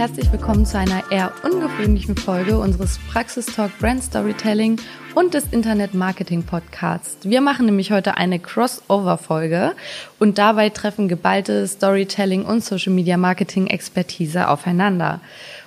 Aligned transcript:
herzlich 0.00 0.32
willkommen 0.32 0.64
zu 0.64 0.78
einer 0.78 1.12
eher 1.12 1.30
ungewöhnlichen 1.44 2.16
Folge 2.16 2.58
unseres 2.58 2.98
Praxistalk 3.12 3.70
Brand 3.80 4.02
Storytelling 4.02 4.80
und 5.14 5.34
des 5.34 5.44
Internet 5.50 5.92
Marketing 5.92 6.42
Podcasts. 6.42 7.18
Wir 7.28 7.42
machen 7.42 7.66
nämlich 7.66 7.92
heute 7.92 8.16
eine 8.16 8.38
Crossover-Folge 8.38 9.72
und 10.18 10.38
dabei 10.38 10.70
treffen 10.70 11.06
geballte 11.06 11.68
Storytelling 11.68 12.46
und 12.46 12.64
Social 12.64 12.94
Media 12.94 13.18
Marketing 13.18 13.66
Expertise 13.66 14.48
aufeinander. 14.48 15.20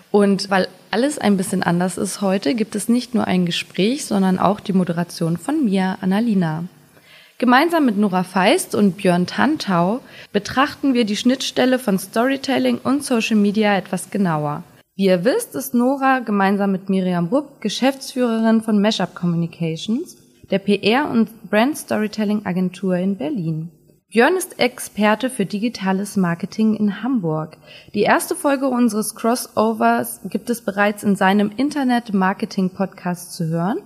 Und 0.10 0.50
weil 0.50 0.68
alles 0.90 1.20
ein 1.20 1.38
bisschen 1.38 1.62
anders 1.62 2.00
ist 2.00 2.22
heute, 2.22 2.56
gibt 2.56 2.74
es 2.74 2.90
nicht 2.90 3.14
nur 3.14 3.28
ein 3.28 3.46
Gespräch, 3.46 4.04
sondern 4.04 4.40
auch 4.40 4.60
die 4.60 4.74
Moderation 4.74 5.38
von 5.38 5.64
mir, 5.64 6.00
Annalina. 6.02 6.64
Gemeinsam 7.40 7.86
mit 7.86 7.98
Nora 7.98 8.24
Feist 8.24 8.76
und 8.76 8.98
Björn 8.98 9.26
Tantau 9.26 10.02
betrachten 10.32 10.94
wir 10.94 11.04
die 11.04 11.16
Schnittstelle 11.16 11.80
von 11.80 11.98
Storytelling 11.98 12.78
und 12.78 13.04
Social 13.04 13.36
Media 13.36 13.76
etwas 13.76 14.12
genauer. 14.12 14.64
Wie 14.96 15.06
ihr 15.06 15.26
wisst, 15.26 15.56
ist 15.56 15.74
Nora 15.74 16.20
gemeinsam 16.20 16.72
mit 16.72 16.90
Miriam 16.90 17.28
Rupp 17.28 17.60
Geschäftsführerin 17.60 18.62
von 18.62 18.80
Mashup 18.80 19.16
Communications, 19.16 20.16
der 20.52 20.60
PR- 20.60 21.10
und 21.10 21.50
Brand 21.50 21.76
Storytelling 21.76 22.46
Agentur 22.46 22.98
in 22.98 23.18
Berlin. 23.18 23.72
Björn 24.12 24.38
ist 24.38 24.60
Experte 24.60 25.32
für 25.32 25.48
digitales 25.48 26.16
Marketing 26.16 26.76
in 26.76 27.02
Hamburg. 27.02 27.58
Die 27.96 28.04
erste 28.04 28.36
Folge 28.36 28.68
unseres 28.68 29.16
Crossovers 29.16 30.22
gibt 30.26 30.52
es 30.52 30.62
bereits 30.62 31.02
in 31.02 31.16
seinem 31.16 31.52
Internet 31.58 32.14
Marketing 32.14 32.70
Podcast 32.70 33.34
zu 33.34 33.48
hören 33.48 33.80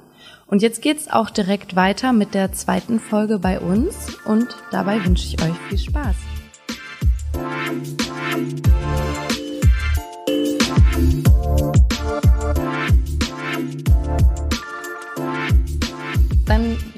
und 0.47 0.61
jetzt 0.61 0.81
geht's 0.81 1.09
auch 1.09 1.29
direkt 1.29 1.75
weiter 1.75 2.13
mit 2.13 2.33
der 2.33 2.51
zweiten 2.53 2.99
Folge 2.99 3.39
bei 3.39 3.59
uns 3.59 4.17
und 4.25 4.47
dabei 4.71 5.03
wünsche 5.03 5.27
ich 5.27 5.41
euch 5.41 5.57
viel 5.69 5.77
Spaß. 5.77 6.15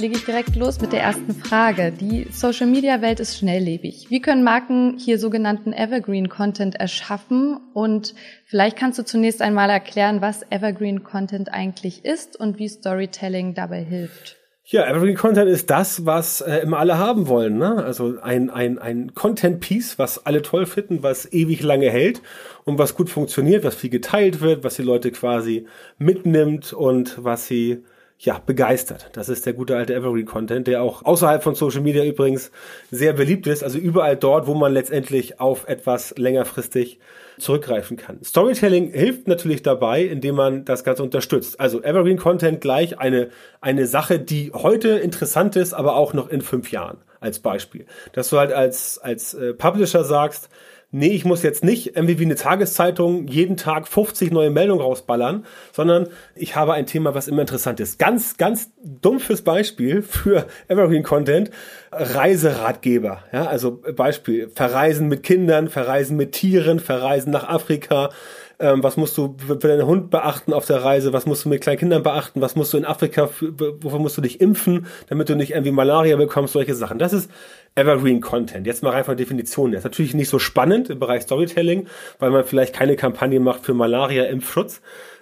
Lege 0.09 0.21
ich 0.21 0.25
direkt 0.25 0.55
los 0.55 0.81
mit 0.81 0.91
der 0.91 1.01
ersten 1.01 1.35
Frage. 1.35 1.91
Die 1.91 2.25
Social-Media-Welt 2.31 3.19
ist 3.19 3.37
schnelllebig. 3.37 4.07
Wie 4.09 4.21
können 4.21 4.43
Marken 4.43 4.97
hier 4.97 5.19
sogenannten 5.19 5.71
Evergreen-Content 5.71 6.73
erschaffen? 6.79 7.59
Und 7.75 8.15
vielleicht 8.45 8.75
kannst 8.75 8.97
du 8.97 9.05
zunächst 9.05 9.39
einmal 9.39 9.69
erklären, 9.69 10.19
was 10.19 10.43
Evergreen-Content 10.49 11.53
eigentlich 11.53 12.05
ist 12.05 12.39
und 12.39 12.57
wie 12.57 12.69
Storytelling 12.69 13.53
dabei 13.53 13.83
hilft. 13.83 14.37
Ja, 14.63 14.89
Evergreen 14.89 15.15
Content 15.15 15.47
ist 15.47 15.69
das, 15.69 16.07
was 16.07 16.41
äh, 16.41 16.57
immer 16.57 16.79
alle 16.79 16.97
haben 16.97 17.27
wollen. 17.27 17.59
Ne? 17.59 17.75
Also 17.75 18.19
ein, 18.19 18.49
ein, 18.49 18.79
ein 18.79 19.13
Content-Piece, 19.13 19.99
was 19.99 20.25
alle 20.25 20.41
toll 20.41 20.65
finden, 20.65 21.03
was 21.03 21.31
ewig 21.31 21.61
lange 21.61 21.91
hält 21.91 22.23
und 22.65 22.79
was 22.79 22.95
gut 22.95 23.11
funktioniert, 23.11 23.63
was 23.63 23.75
viel 23.75 23.91
geteilt 23.91 24.41
wird, 24.41 24.63
was 24.63 24.75
die 24.75 24.81
Leute 24.81 25.11
quasi 25.11 25.67
mitnimmt 25.99 26.73
und 26.73 27.23
was 27.23 27.45
sie 27.45 27.83
ja, 28.21 28.41
begeistert. 28.45 29.09
Das 29.13 29.29
ist 29.29 29.45
der 29.45 29.53
gute 29.53 29.77
alte 29.77 29.95
Evergreen 29.95 30.25
Content, 30.25 30.67
der 30.67 30.83
auch 30.83 31.05
außerhalb 31.05 31.41
von 31.41 31.55
Social 31.55 31.79
Media 31.79 32.03
übrigens 32.03 32.51
sehr 32.91 33.13
beliebt 33.13 33.47
ist. 33.47 33.63
Also 33.63 33.79
überall 33.79 34.17
dort, 34.17 34.45
wo 34.45 34.55
man 34.55 34.73
letztendlich 34.73 35.39
auf 35.39 35.67
etwas 35.69 36.13
längerfristig 36.17 36.99
zurückgreifen 37.37 37.95
kann. 37.95 38.21
Storytelling 38.21 38.91
hilft 38.91 39.29
natürlich 39.29 39.63
dabei, 39.63 40.03
indem 40.03 40.35
man 40.35 40.65
das 40.65 40.83
Ganze 40.83 41.03
unterstützt. 41.03 41.61
Also 41.61 41.81
Evergreen 41.81 42.17
Content 42.17 42.59
gleich 42.59 42.99
eine, 42.99 43.29
eine 43.61 43.87
Sache, 43.87 44.19
die 44.19 44.51
heute 44.53 44.89
interessant 44.89 45.55
ist, 45.55 45.73
aber 45.73 45.95
auch 45.95 46.13
noch 46.13 46.27
in 46.27 46.41
fünf 46.41 46.73
Jahren 46.73 46.97
als 47.21 47.39
Beispiel. 47.39 47.85
Dass 48.11 48.29
du 48.29 48.37
halt 48.37 48.51
als, 48.51 48.97
als 48.97 49.33
äh, 49.33 49.53
Publisher 49.53 50.03
sagst, 50.03 50.49
nee, 50.91 51.09
ich 51.09 51.25
muss 51.25 51.43
jetzt 51.43 51.63
nicht 51.63 51.95
irgendwie 51.95 52.19
wie 52.19 52.25
eine 52.25 52.35
Tageszeitung 52.35 53.27
jeden 53.27 53.57
Tag 53.57 53.87
50 53.87 54.31
neue 54.31 54.49
Meldungen 54.49 54.81
rausballern, 54.81 55.45
sondern 55.71 56.07
ich 56.35 56.55
habe 56.55 56.73
ein 56.73 56.85
Thema, 56.85 57.13
was 57.13 57.27
immer 57.27 57.41
interessant 57.41 57.79
ist. 57.79 57.99
Ganz, 57.99 58.37
ganz 58.37 58.71
dumpfes 58.83 59.43
Beispiel 59.43 60.01
für 60.01 60.47
Evergreen 60.67 61.03
Content. 61.03 61.51
Reiseratgeber. 61.91 63.23
Ja, 63.31 63.45
also 63.45 63.81
Beispiel. 63.95 64.49
Verreisen 64.53 65.07
mit 65.07 65.23
Kindern, 65.23 65.69
verreisen 65.69 66.17
mit 66.17 66.31
Tieren, 66.31 66.79
verreisen 66.79 67.31
nach 67.31 67.47
Afrika, 67.47 68.09
ähm, 68.59 68.83
was 68.83 68.97
musst 68.97 69.17
du 69.17 69.35
für 69.37 69.55
deinen 69.55 69.85
Hund 69.85 70.09
beachten 70.09 70.53
auf 70.53 70.65
der 70.65 70.83
Reise, 70.83 71.13
was 71.13 71.25
musst 71.25 71.45
du 71.45 71.49
mit 71.49 71.61
kleinen 71.61 71.79
Kindern 71.79 72.03
beachten, 72.03 72.41
was 72.41 72.55
musst 72.55 72.73
du 72.73 72.77
in 72.77 72.85
Afrika, 72.85 73.27
für, 73.27 73.57
wofür 73.57 73.99
musst 73.99 74.17
du 74.17 74.21
dich 74.21 74.41
impfen, 74.41 74.87
damit 75.07 75.29
du 75.29 75.35
nicht 75.35 75.51
irgendwie 75.51 75.71
Malaria 75.71 76.17
bekommst, 76.17 76.53
solche 76.53 76.75
Sachen. 76.75 76.99
Das 76.99 77.13
ist 77.13 77.31
Evergreen 77.75 78.19
Content. 78.19 78.67
Jetzt 78.67 78.83
mal 78.83 78.91
rein 78.91 79.05
von 79.05 79.15
der 79.15 79.25
Definition. 79.25 79.71
Das 79.71 79.79
ist 79.79 79.85
natürlich 79.85 80.13
nicht 80.13 80.29
so 80.29 80.39
spannend 80.39 80.89
im 80.89 80.99
Bereich 80.99 81.23
Storytelling, 81.23 81.87
weil 82.19 82.31
man 82.31 82.43
vielleicht 82.43 82.75
keine 82.75 82.97
Kampagne 82.97 83.39
macht 83.39 83.65
für 83.65 83.73
Malaria-Impfschutz. 83.73 84.81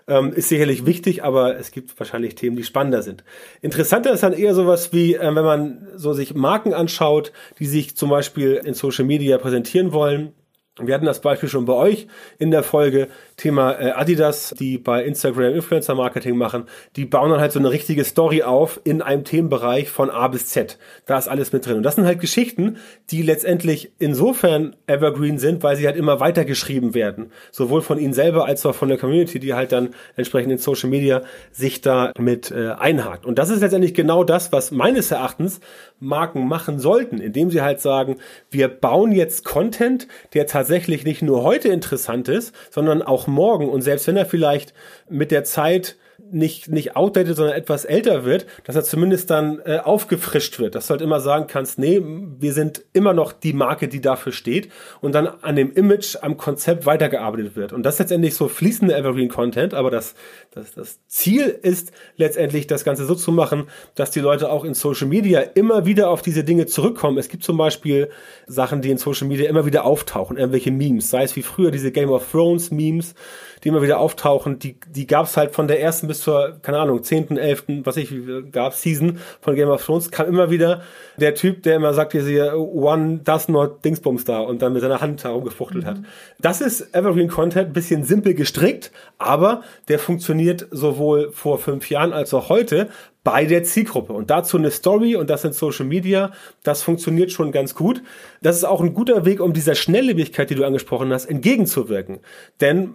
Ähm, 0.09 0.31
ist 0.31 0.47
sicherlich 0.47 0.85
wichtig, 0.85 1.23
aber 1.23 1.59
es 1.59 1.71
gibt 1.71 1.99
wahrscheinlich 1.99 2.35
Themen, 2.35 2.55
die 2.55 2.63
spannender 2.63 3.01
sind. 3.01 3.25
Interessanter 3.61 4.13
ist 4.13 4.23
dann 4.23 4.31
eher 4.31 4.55
sowas 4.55 4.93
wie, 4.93 5.15
äh, 5.15 5.35
wenn 5.35 5.43
man 5.43 5.87
so 5.95 6.13
sich 6.13 6.33
Marken 6.33 6.73
anschaut, 6.73 7.33
die 7.59 7.65
sich 7.65 7.97
zum 7.97 8.09
Beispiel 8.09 8.61
in 8.63 8.73
Social 8.73 9.03
Media 9.03 9.37
präsentieren 9.37 9.91
wollen 9.91 10.33
wir 10.79 10.93
hatten 10.93 11.05
das 11.05 11.21
Beispiel 11.21 11.49
schon 11.49 11.65
bei 11.65 11.73
euch 11.73 12.07
in 12.37 12.51
der 12.51 12.63
Folge, 12.63 13.07
Thema 13.37 13.79
äh, 13.79 13.91
Adidas, 13.91 14.55
die 14.57 14.79
bei 14.79 15.03
Instagram 15.03 15.53
Influencer 15.53 15.93
Marketing 15.93 16.35
machen, 16.37 16.63
die 16.95 17.05
bauen 17.05 17.29
dann 17.29 17.39
halt 17.39 17.51
so 17.51 17.59
eine 17.59 17.69
richtige 17.69 18.03
Story 18.03 18.41
auf 18.41 18.81
in 18.83 19.03
einem 19.03 19.23
Themenbereich 19.23 19.91
von 19.91 20.09
A 20.09 20.27
bis 20.27 20.47
Z. 20.47 20.79
Da 21.05 21.19
ist 21.19 21.27
alles 21.27 21.53
mit 21.53 21.63
drin. 21.63 21.77
Und 21.77 21.83
das 21.83 21.95
sind 21.95 22.07
halt 22.07 22.19
Geschichten, 22.19 22.77
die 23.11 23.21
letztendlich 23.21 23.91
insofern 23.99 24.75
evergreen 24.87 25.37
sind, 25.37 25.61
weil 25.61 25.75
sie 25.75 25.85
halt 25.85 25.97
immer 25.97 26.19
weitergeschrieben 26.19 26.95
werden. 26.95 27.31
Sowohl 27.51 27.83
von 27.83 27.99
ihnen 27.99 28.13
selber 28.13 28.45
als 28.45 28.65
auch 28.65 28.73
von 28.73 28.89
der 28.89 28.97
Community, 28.97 29.39
die 29.39 29.53
halt 29.53 29.71
dann 29.71 29.89
entsprechend 30.15 30.51
in 30.51 30.57
Social 30.57 30.89
Media 30.89 31.21
sich 31.51 31.81
da 31.81 32.13
mit 32.17 32.49
äh, 32.49 32.71
einhakt. 32.71 33.27
Und 33.27 33.37
das 33.37 33.51
ist 33.51 33.61
letztendlich 33.61 33.93
genau 33.93 34.23
das, 34.23 34.51
was 34.51 34.71
meines 34.71 35.11
Erachtens 35.11 35.59
Marken 35.99 36.47
machen 36.47 36.79
sollten, 36.79 37.19
indem 37.19 37.51
sie 37.51 37.61
halt 37.61 37.81
sagen, 37.81 38.17
wir 38.49 38.67
bauen 38.67 39.11
jetzt 39.11 39.45
Content, 39.45 40.07
der 40.33 40.47
tatsächlich 40.47 41.03
nicht 41.03 41.21
nur 41.21 41.43
heute 41.43 41.67
interessant 41.67 42.29
ist, 42.29 42.55
sondern 42.71 43.03
auch 43.03 43.26
morgen. 43.27 43.69
Und 43.69 43.81
selbst 43.81 44.07
wenn 44.07 44.17
er 44.17 44.25
vielleicht 44.25 44.73
mit 45.09 45.31
der 45.31 45.43
Zeit 45.43 45.95
nicht, 46.31 46.69
nicht 46.69 46.95
outdated, 46.95 47.35
sondern 47.35 47.55
etwas 47.55 47.85
älter 47.85 48.25
wird, 48.25 48.45
dass 48.63 48.75
er 48.75 48.83
zumindest 48.83 49.29
dann 49.29 49.59
äh, 49.65 49.79
aufgefrischt 49.79 50.59
wird. 50.59 50.75
Dass 50.75 50.87
du 50.87 50.91
halt 50.91 51.01
immer 51.01 51.19
sagen 51.19 51.47
kannst, 51.47 51.79
nee, 51.79 52.01
wir 52.01 52.53
sind 52.53 52.83
immer 52.93 53.13
noch 53.13 53.33
die 53.33 53.53
Marke, 53.53 53.87
die 53.87 54.01
dafür 54.01 54.31
steht 54.31 54.69
und 55.01 55.13
dann 55.13 55.27
an 55.27 55.55
dem 55.55 55.71
Image, 55.73 56.17
am 56.21 56.37
Konzept 56.37 56.85
weitergearbeitet 56.85 57.55
wird. 57.55 57.73
Und 57.73 57.83
das 57.83 57.95
ist 57.95 57.99
letztendlich 57.99 58.35
so 58.35 58.47
fließende 58.47 58.95
Evergreen 58.95 59.29
Content, 59.29 59.73
aber 59.73 59.91
das, 59.91 60.15
das, 60.51 60.73
das 60.73 60.99
Ziel 61.07 61.43
ist 61.61 61.91
letztendlich, 62.15 62.67
das 62.67 62.83
Ganze 62.83 63.05
so 63.05 63.15
zu 63.15 63.31
machen, 63.31 63.65
dass 63.95 64.11
die 64.11 64.19
Leute 64.19 64.51
auch 64.51 64.63
in 64.63 64.73
Social 64.73 65.07
Media 65.07 65.41
immer 65.41 65.85
wieder 65.85 66.09
auf 66.09 66.21
diese 66.21 66.43
Dinge 66.43 66.65
zurückkommen. 66.65 67.17
Es 67.17 67.29
gibt 67.29 67.43
zum 67.43 67.57
Beispiel 67.57 68.09
Sachen, 68.47 68.81
die 68.81 68.91
in 68.91 68.97
Social 68.97 69.27
Media 69.27 69.49
immer 69.49 69.65
wieder 69.65 69.85
auftauchen, 69.85 70.37
irgendwelche 70.37 70.71
Memes, 70.71 71.09
sei 71.09 71.23
es 71.23 71.35
wie 71.35 71.43
früher 71.43 71.71
diese 71.71 71.91
Game 71.91 72.09
of 72.09 72.31
Thrones 72.31 72.71
Memes, 72.71 73.15
die 73.63 73.69
immer 73.69 73.81
wieder 73.81 73.99
auftauchen, 73.99 74.59
die, 74.59 74.77
die 74.89 75.07
gab 75.07 75.25
es 75.25 75.37
halt 75.37 75.53
von 75.53 75.67
der 75.67 75.81
ersten 75.81 76.07
bis 76.07 76.21
zur, 76.21 76.57
keine 76.61 76.79
Ahnung, 76.79 77.03
zehnten, 77.03 77.37
elften, 77.37 77.85
was 77.85 77.97
ich 77.97 78.13
gab, 78.51 78.73
Season 78.73 79.19
von 79.41 79.55
Game 79.55 79.69
of 79.69 79.83
Thrones, 79.83 80.11
kam 80.11 80.27
immer 80.27 80.49
wieder 80.49 80.81
der 81.17 81.35
Typ, 81.35 81.63
der 81.63 81.75
immer 81.75 81.93
sagt, 81.93 82.13
hier, 82.13 82.57
one 82.57 83.19
does 83.23 83.47
not 83.47 83.83
Dingsbums 83.83 84.25
da 84.25 84.39
und 84.39 84.61
dann 84.61 84.73
mit 84.73 84.81
seiner 84.81 85.01
Hand 85.01 85.23
herumgefuchtelt 85.23 85.83
mhm. 85.83 85.87
hat. 85.87 85.97
Das 86.39 86.61
ist 86.61 86.93
Evergreen 86.93 87.29
Content, 87.29 87.73
bisschen 87.73 88.03
simpel 88.03 88.33
gestrickt, 88.33 88.91
aber 89.17 89.61
der 89.87 89.99
funktioniert 89.99 90.67
sowohl 90.71 91.31
vor 91.31 91.59
fünf 91.59 91.89
Jahren 91.89 92.13
als 92.13 92.33
auch 92.33 92.49
heute 92.49 92.89
bei 93.27 93.43
der 93.43 93.65
Zielgruppe. 93.65 94.13
Und 94.13 94.29
dazu 94.29 94.57
eine 94.57 94.71
Story 94.71 95.17
und 95.17 95.29
das 95.29 95.43
in 95.43 95.51
Social 95.51 95.85
Media, 95.85 96.31
das 96.63 96.81
funktioniert 96.81 97.29
schon 97.29 97.51
ganz 97.51 97.75
gut. 97.75 98.01
Das 98.41 98.55
ist 98.55 98.63
auch 98.63 98.79
ein 98.79 98.93
guter 98.93 99.25
Weg, 99.25 99.41
um 99.41 99.51
dieser 99.51 99.75
Schnelllebigkeit, 99.75 100.49
die 100.49 100.55
du 100.55 100.63
angesprochen 100.63 101.11
hast, 101.11 101.25
entgegenzuwirken. 101.25 102.19
Denn 102.61 102.93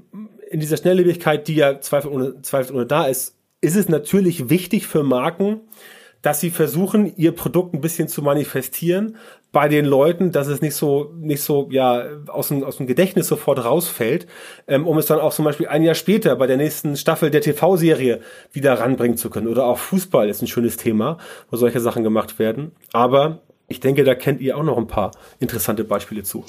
in 0.52 0.60
dieser 0.60 0.76
Schnelllebigkeit, 0.76 1.48
die 1.48 1.54
ja 1.54 1.80
zweifelsohne, 1.80 2.42
zweifelsohne 2.42 2.86
da 2.86 3.06
ist, 3.06 3.36
ist 3.60 3.76
es 3.76 3.88
natürlich 3.88 4.50
wichtig 4.50 4.86
für 4.86 5.02
Marken, 5.02 5.60
dass 6.20 6.40
sie 6.40 6.50
versuchen, 6.50 7.16
ihr 7.16 7.32
Produkt 7.32 7.74
ein 7.74 7.80
bisschen 7.80 8.06
zu 8.06 8.22
manifestieren 8.22 9.16
bei 9.50 9.68
den 9.68 9.84
Leuten, 9.84 10.30
dass 10.30 10.46
es 10.46 10.60
nicht 10.60 10.74
so, 10.74 11.12
nicht 11.16 11.42
so, 11.42 11.68
ja, 11.70 12.04
aus 12.28 12.48
dem, 12.48 12.64
aus 12.64 12.76
dem 12.76 12.86
Gedächtnis 12.86 13.28
sofort 13.28 13.64
rausfällt, 13.64 14.26
ähm, 14.68 14.86
um 14.86 14.98
es 14.98 15.06
dann 15.06 15.20
auch 15.20 15.34
zum 15.34 15.44
Beispiel 15.44 15.68
ein 15.68 15.82
Jahr 15.82 15.94
später 15.94 16.36
bei 16.36 16.46
der 16.46 16.56
nächsten 16.56 16.96
Staffel 16.96 17.30
der 17.30 17.40
TV-Serie 17.40 18.20
wieder 18.52 18.74
ranbringen 18.74 19.16
zu 19.16 19.30
können. 19.30 19.48
Oder 19.48 19.66
auch 19.66 19.78
Fußball 19.78 20.28
ist 20.28 20.42
ein 20.42 20.48
schönes 20.48 20.76
Thema, 20.76 21.18
wo 21.50 21.56
solche 21.56 21.80
Sachen 21.80 22.02
gemacht 22.02 22.38
werden. 22.38 22.72
Aber 22.92 23.40
ich 23.68 23.80
denke, 23.80 24.04
da 24.04 24.14
kennt 24.14 24.40
ihr 24.40 24.56
auch 24.56 24.64
noch 24.64 24.78
ein 24.78 24.86
paar 24.86 25.12
interessante 25.40 25.84
Beispiele 25.84 26.22
zu. 26.22 26.44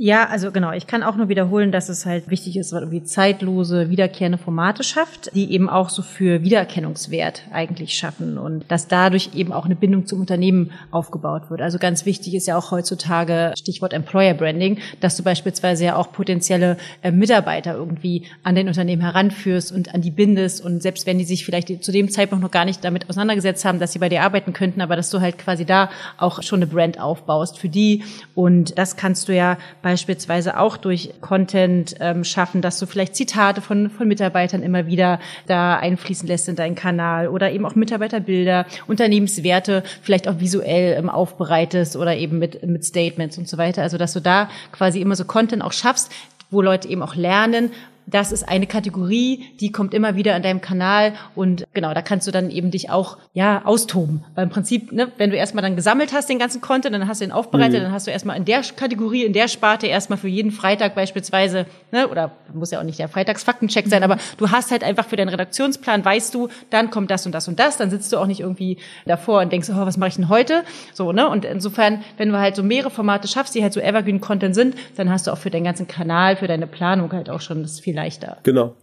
Ja, 0.00 0.28
also 0.28 0.52
genau. 0.52 0.70
Ich 0.70 0.86
kann 0.86 1.02
auch 1.02 1.16
nur 1.16 1.28
wiederholen, 1.28 1.72
dass 1.72 1.88
es 1.88 2.06
halt 2.06 2.30
wichtig 2.30 2.56
ist, 2.56 2.72
weil 2.72 2.82
irgendwie 2.82 3.02
zeitlose, 3.02 3.90
wiederkehrende 3.90 4.38
Formate 4.38 4.84
schafft, 4.84 5.34
die 5.34 5.52
eben 5.52 5.68
auch 5.68 5.90
so 5.90 6.02
für 6.02 6.44
Wiedererkennungswert 6.44 7.42
eigentlich 7.50 7.94
schaffen 7.94 8.38
und 8.38 8.64
dass 8.68 8.86
dadurch 8.86 9.30
eben 9.34 9.52
auch 9.52 9.64
eine 9.64 9.74
Bindung 9.74 10.06
zum 10.06 10.20
Unternehmen 10.20 10.70
aufgebaut 10.92 11.50
wird. 11.50 11.60
Also 11.62 11.80
ganz 11.80 12.06
wichtig 12.06 12.36
ist 12.36 12.46
ja 12.46 12.56
auch 12.56 12.70
heutzutage 12.70 13.52
Stichwort 13.58 13.92
Employer 13.92 14.34
Branding, 14.34 14.78
dass 15.00 15.16
du 15.16 15.24
beispielsweise 15.24 15.86
ja 15.86 15.96
auch 15.96 16.12
potenzielle 16.12 16.76
äh, 17.02 17.10
Mitarbeiter 17.10 17.74
irgendwie 17.74 18.22
an 18.44 18.54
den 18.54 18.68
Unternehmen 18.68 19.02
heranführst 19.02 19.72
und 19.72 19.92
an 19.96 20.00
die 20.00 20.12
bindest 20.12 20.64
und 20.64 20.80
selbst 20.80 21.08
wenn 21.08 21.18
die 21.18 21.24
sich 21.24 21.44
vielleicht 21.44 21.82
zu 21.82 21.90
dem 21.90 22.08
Zeitpunkt 22.08 22.44
noch 22.44 22.52
gar 22.52 22.66
nicht 22.66 22.84
damit 22.84 23.10
auseinandergesetzt 23.10 23.64
haben, 23.64 23.80
dass 23.80 23.94
sie 23.94 23.98
bei 23.98 24.08
dir 24.08 24.22
arbeiten 24.22 24.52
könnten, 24.52 24.80
aber 24.80 24.94
dass 24.94 25.10
du 25.10 25.20
halt 25.20 25.38
quasi 25.38 25.64
da 25.64 25.90
auch 26.18 26.40
schon 26.44 26.60
eine 26.62 26.68
Brand 26.68 27.00
aufbaust 27.00 27.58
für 27.58 27.68
die 27.68 28.04
und 28.36 28.78
das 28.78 28.96
kannst 28.96 29.28
du 29.28 29.34
ja 29.34 29.58
beispielsweise 29.88 30.58
auch 30.58 30.76
durch 30.76 31.14
Content 31.22 31.94
ähm, 31.98 32.22
schaffen, 32.22 32.60
dass 32.60 32.78
du 32.78 32.84
vielleicht 32.84 33.16
Zitate 33.16 33.62
von, 33.62 33.88
von 33.88 34.06
Mitarbeitern 34.06 34.62
immer 34.62 34.86
wieder 34.86 35.18
da 35.46 35.78
einfließen 35.78 36.28
lässt 36.28 36.46
in 36.46 36.56
deinen 36.56 36.74
Kanal 36.74 37.28
oder 37.28 37.50
eben 37.52 37.64
auch 37.64 37.74
Mitarbeiterbilder, 37.74 38.66
Unternehmenswerte 38.86 39.82
vielleicht 40.02 40.28
auch 40.28 40.40
visuell 40.40 40.98
ähm, 40.98 41.08
aufbereitest 41.08 41.96
oder 41.96 42.14
eben 42.18 42.38
mit, 42.38 42.62
mit 42.66 42.84
Statements 42.84 43.38
und 43.38 43.48
so 43.48 43.56
weiter. 43.56 43.80
Also 43.80 43.96
dass 43.96 44.12
du 44.12 44.20
da 44.20 44.50
quasi 44.72 45.00
immer 45.00 45.16
so 45.16 45.24
Content 45.24 45.64
auch 45.64 45.72
schaffst, 45.72 46.12
wo 46.50 46.60
Leute 46.60 46.86
eben 46.86 47.02
auch 47.02 47.14
lernen, 47.14 47.70
das 48.10 48.32
ist 48.32 48.48
eine 48.48 48.66
Kategorie, 48.66 49.44
die 49.60 49.70
kommt 49.70 49.94
immer 49.94 50.16
wieder 50.16 50.34
an 50.34 50.42
deinem 50.42 50.60
Kanal 50.60 51.12
und 51.34 51.66
genau, 51.74 51.92
da 51.92 52.02
kannst 52.02 52.26
du 52.26 52.30
dann 52.30 52.50
eben 52.50 52.70
dich 52.70 52.90
auch 52.90 53.18
ja 53.34 53.64
austoben. 53.64 54.24
Weil 54.34 54.44
im 54.44 54.50
Prinzip, 54.50 54.92
ne, 54.92 55.12
wenn 55.18 55.30
du 55.30 55.36
erstmal 55.36 55.62
dann 55.62 55.76
gesammelt 55.76 56.12
hast 56.12 56.28
den 56.28 56.38
ganzen 56.38 56.60
Content, 56.60 56.94
dann 56.94 57.06
hast 57.06 57.20
du 57.20 57.26
ihn 57.26 57.32
aufbereitet, 57.32 57.80
mhm. 57.80 57.84
dann 57.84 57.92
hast 57.92 58.06
du 58.06 58.10
erstmal 58.10 58.36
in 58.36 58.44
der 58.44 58.62
Kategorie, 58.62 59.24
in 59.24 59.32
der 59.32 59.48
Sparte 59.48 59.86
erstmal 59.86 60.18
für 60.18 60.28
jeden 60.28 60.50
Freitag 60.50 60.94
beispielsweise, 60.94 61.66
ne, 61.92 62.08
oder 62.08 62.32
muss 62.54 62.70
ja 62.70 62.80
auch 62.80 62.84
nicht 62.84 62.98
der 62.98 63.08
Freitagsfaktencheck 63.08 63.86
sein, 63.88 64.02
aber 64.02 64.16
du 64.38 64.50
hast 64.50 64.70
halt 64.70 64.82
einfach 64.84 65.06
für 65.06 65.16
deinen 65.16 65.28
Redaktionsplan, 65.28 66.04
weißt 66.04 66.34
du, 66.34 66.48
dann 66.70 66.90
kommt 66.90 67.10
das 67.10 67.26
und 67.26 67.32
das 67.32 67.46
und 67.46 67.58
das, 67.58 67.76
dann 67.76 67.90
sitzt 67.90 68.12
du 68.12 68.16
auch 68.16 68.26
nicht 68.26 68.40
irgendwie 68.40 68.78
davor 69.04 69.40
und 69.40 69.52
denkst, 69.52 69.68
oh, 69.70 69.86
was 69.86 69.98
mache 69.98 70.08
ich 70.08 70.16
denn 70.16 70.30
heute? 70.30 70.64
So, 70.94 71.12
ne? 71.12 71.28
Und 71.28 71.44
insofern, 71.44 72.02
wenn 72.16 72.30
du 72.30 72.38
halt 72.38 72.56
so 72.56 72.62
mehrere 72.62 72.90
Formate 72.90 73.28
schaffst, 73.28 73.54
die 73.54 73.62
halt 73.62 73.74
so 73.74 73.80
Evergreen 73.80 74.20
Content 74.20 74.54
sind, 74.54 74.76
dann 74.96 75.10
hast 75.10 75.26
du 75.26 75.32
auch 75.32 75.38
für 75.38 75.50
deinen 75.50 75.64
ganzen 75.64 75.86
Kanal, 75.86 76.36
für 76.36 76.46
deine 76.46 76.66
Planung 76.66 77.12
halt 77.12 77.28
auch 77.28 77.40
schon 77.40 77.62
das 77.62 77.80
viel 77.80 77.97
leichter. 77.98 78.38
Genau. 78.44 78.76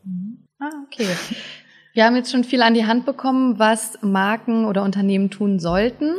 Ah, 0.59 0.69
okay. 0.85 1.07
Wir 1.93 2.05
haben 2.05 2.17
jetzt 2.17 2.31
schon 2.31 2.43
viel 2.43 2.61
an 2.61 2.73
die 2.73 2.85
Hand 2.85 3.05
bekommen, 3.05 3.57
was 3.57 3.97
Marken 4.01 4.65
oder 4.65 4.83
Unternehmen 4.83 5.29
tun 5.29 5.59
sollten. 5.59 6.15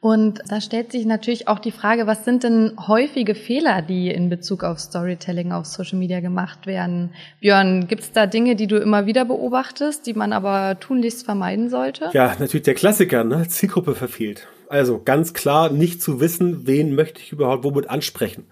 Und 0.00 0.40
da 0.48 0.60
stellt 0.60 0.90
sich 0.90 1.06
natürlich 1.06 1.46
auch 1.46 1.60
die 1.60 1.70
Frage, 1.70 2.08
was 2.08 2.24
sind 2.24 2.42
denn 2.42 2.72
häufige 2.88 3.36
Fehler, 3.36 3.82
die 3.82 4.10
in 4.10 4.28
Bezug 4.28 4.64
auf 4.64 4.80
Storytelling 4.80 5.52
auf 5.52 5.66
Social 5.66 5.96
Media 5.96 6.18
gemacht 6.18 6.66
werden? 6.66 7.10
Björn, 7.40 7.86
gibt 7.86 8.02
es 8.02 8.10
da 8.10 8.26
Dinge, 8.26 8.56
die 8.56 8.66
du 8.66 8.78
immer 8.78 9.06
wieder 9.06 9.24
beobachtest, 9.24 10.04
die 10.08 10.14
man 10.14 10.32
aber 10.32 10.80
tunlichst 10.80 11.24
vermeiden 11.24 11.70
sollte? 11.70 12.10
Ja, 12.14 12.34
natürlich 12.40 12.64
der 12.64 12.74
Klassiker, 12.74 13.22
ne? 13.22 13.46
Zielgruppe 13.46 13.94
verfehlt. 13.94 14.48
Also 14.68 15.00
ganz 15.04 15.34
klar 15.34 15.70
nicht 15.70 16.02
zu 16.02 16.20
wissen, 16.20 16.66
wen 16.66 16.96
möchte 16.96 17.20
ich 17.20 17.30
überhaupt 17.30 17.62
womit 17.62 17.88
ansprechen. 17.88 18.46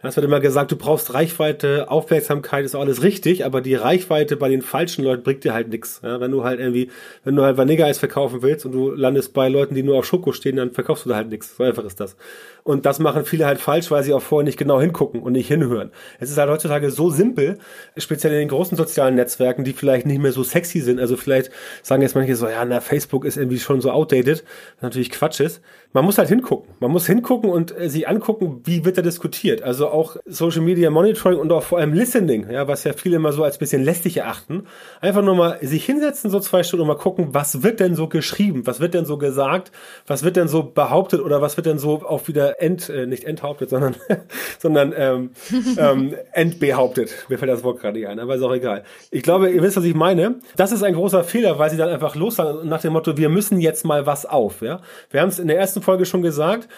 Es 0.00 0.14
wird 0.14 0.24
immer 0.24 0.38
gesagt, 0.38 0.70
du 0.70 0.76
brauchst 0.76 1.12
Reichweite, 1.12 1.90
Aufmerksamkeit 1.90 2.64
ist 2.64 2.76
alles 2.76 3.02
richtig, 3.02 3.44
aber 3.44 3.60
die 3.60 3.74
Reichweite 3.74 4.36
bei 4.36 4.48
den 4.48 4.62
falschen 4.62 5.02
Leuten 5.02 5.24
bringt 5.24 5.42
dir 5.42 5.54
halt 5.54 5.70
nichts. 5.70 6.00
Ja, 6.04 6.20
wenn 6.20 6.30
du 6.30 6.44
halt 6.44 6.60
irgendwie, 6.60 6.88
wenn 7.24 7.34
du 7.34 7.42
halt 7.42 7.56
Vanilleeis 7.56 7.98
verkaufen 7.98 8.40
willst 8.40 8.64
und 8.64 8.70
du 8.70 8.92
landest 8.92 9.34
bei 9.34 9.48
Leuten, 9.48 9.74
die 9.74 9.82
nur 9.82 9.98
auf 9.98 10.04
Schoko 10.04 10.30
stehen, 10.30 10.54
dann 10.54 10.70
verkaufst 10.70 11.04
du 11.04 11.08
da 11.08 11.16
halt 11.16 11.30
nichts. 11.30 11.56
So 11.56 11.64
einfach 11.64 11.84
ist 11.84 11.98
das. 11.98 12.16
Und 12.62 12.86
das 12.86 13.00
machen 13.00 13.24
viele 13.24 13.46
halt 13.46 13.58
falsch, 13.58 13.90
weil 13.90 14.04
sie 14.04 14.14
auch 14.14 14.22
vorher 14.22 14.44
nicht 14.44 14.56
genau 14.56 14.80
hingucken 14.80 15.20
und 15.20 15.32
nicht 15.32 15.48
hinhören. 15.48 15.90
Es 16.20 16.30
ist 16.30 16.38
halt 16.38 16.48
heutzutage 16.48 16.92
so 16.92 17.10
simpel, 17.10 17.58
speziell 17.96 18.34
in 18.34 18.38
den 18.38 18.48
großen 18.50 18.76
sozialen 18.76 19.16
Netzwerken, 19.16 19.64
die 19.64 19.72
vielleicht 19.72 20.06
nicht 20.06 20.22
mehr 20.22 20.32
so 20.32 20.44
sexy 20.44 20.80
sind. 20.80 21.00
Also 21.00 21.16
vielleicht 21.16 21.50
sagen 21.82 22.02
jetzt 22.02 22.14
manche 22.14 22.36
so, 22.36 22.46
ja, 22.46 22.64
na, 22.64 22.80
Facebook 22.80 23.24
ist 23.24 23.36
irgendwie 23.36 23.58
schon 23.58 23.80
so 23.80 23.90
outdated, 23.90 24.44
was 24.76 24.82
natürlich 24.82 25.10
Quatsch 25.10 25.40
ist. 25.40 25.60
Man 25.94 26.04
muss 26.04 26.18
halt 26.18 26.28
hingucken. 26.28 26.74
Man 26.80 26.90
muss 26.90 27.06
hingucken 27.06 27.48
und 27.48 27.78
äh, 27.78 27.88
sich 27.88 28.06
angucken, 28.06 28.60
wie 28.64 28.84
wird 28.84 28.98
da 28.98 29.02
diskutiert. 29.02 29.62
Also 29.62 29.88
auch 29.88 30.16
Social 30.26 30.60
Media 30.60 30.90
Monitoring 30.90 31.38
und 31.38 31.50
auch 31.50 31.62
vor 31.62 31.78
allem 31.78 31.94
Listening, 31.94 32.50
ja, 32.50 32.68
was 32.68 32.84
ja 32.84 32.92
viele 32.92 33.16
immer 33.16 33.32
so 33.32 33.42
als 33.42 33.56
bisschen 33.56 33.82
lästig 33.82 34.18
erachten. 34.18 34.64
Einfach 35.00 35.22
nur 35.22 35.34
mal 35.34 35.58
sich 35.62 35.86
hinsetzen, 35.86 36.30
so 36.30 36.40
zwei 36.40 36.62
Stunden 36.62 36.82
und 36.82 36.88
mal 36.88 36.96
gucken, 36.96 37.28
was 37.32 37.62
wird 37.62 37.80
denn 37.80 37.94
so 37.94 38.06
geschrieben? 38.06 38.66
Was 38.66 38.80
wird 38.80 38.92
denn 38.92 39.06
so 39.06 39.16
gesagt? 39.16 39.72
Was 40.06 40.24
wird 40.24 40.36
denn 40.36 40.46
so 40.46 40.62
behauptet 40.62 41.22
oder 41.22 41.40
was 41.40 41.56
wird 41.56 41.66
denn 41.66 41.78
so 41.78 42.02
auch 42.06 42.28
wieder 42.28 42.60
ent, 42.60 42.90
äh, 42.90 43.06
nicht 43.06 43.24
enthauptet, 43.24 43.70
sondern, 43.70 43.96
sondern 44.58 44.92
ähm, 44.94 45.30
ähm, 45.78 46.14
entbehauptet. 46.32 47.14
Mir 47.30 47.38
fällt 47.38 47.50
das 47.50 47.64
Wort 47.64 47.80
gerade 47.80 47.98
nicht 47.98 48.08
ein, 48.08 48.20
aber 48.20 48.34
ist 48.34 48.42
auch 48.42 48.54
egal. 48.54 48.84
Ich 49.10 49.22
glaube, 49.22 49.50
ihr 49.50 49.62
wisst, 49.62 49.78
was 49.78 49.84
ich 49.84 49.94
meine. 49.94 50.36
Das 50.56 50.70
ist 50.70 50.82
ein 50.82 50.94
großer 50.94 51.24
Fehler, 51.24 51.58
weil 51.58 51.70
sie 51.70 51.78
dann 51.78 51.88
einfach 51.88 52.14
lossagen 52.14 52.68
nach 52.68 52.82
dem 52.82 52.92
Motto, 52.92 53.16
wir 53.16 53.30
müssen 53.30 53.58
jetzt 53.58 53.86
mal 53.86 54.04
was 54.04 54.26
auf. 54.26 54.60
Ja? 54.60 54.80
Wir 55.10 55.22
haben 55.22 55.28
es 55.28 55.38
in 55.38 55.48
der 55.48 55.58
ersten 55.58 55.77
Folge 55.82 56.06
schon 56.06 56.22
gesagt, 56.22 56.68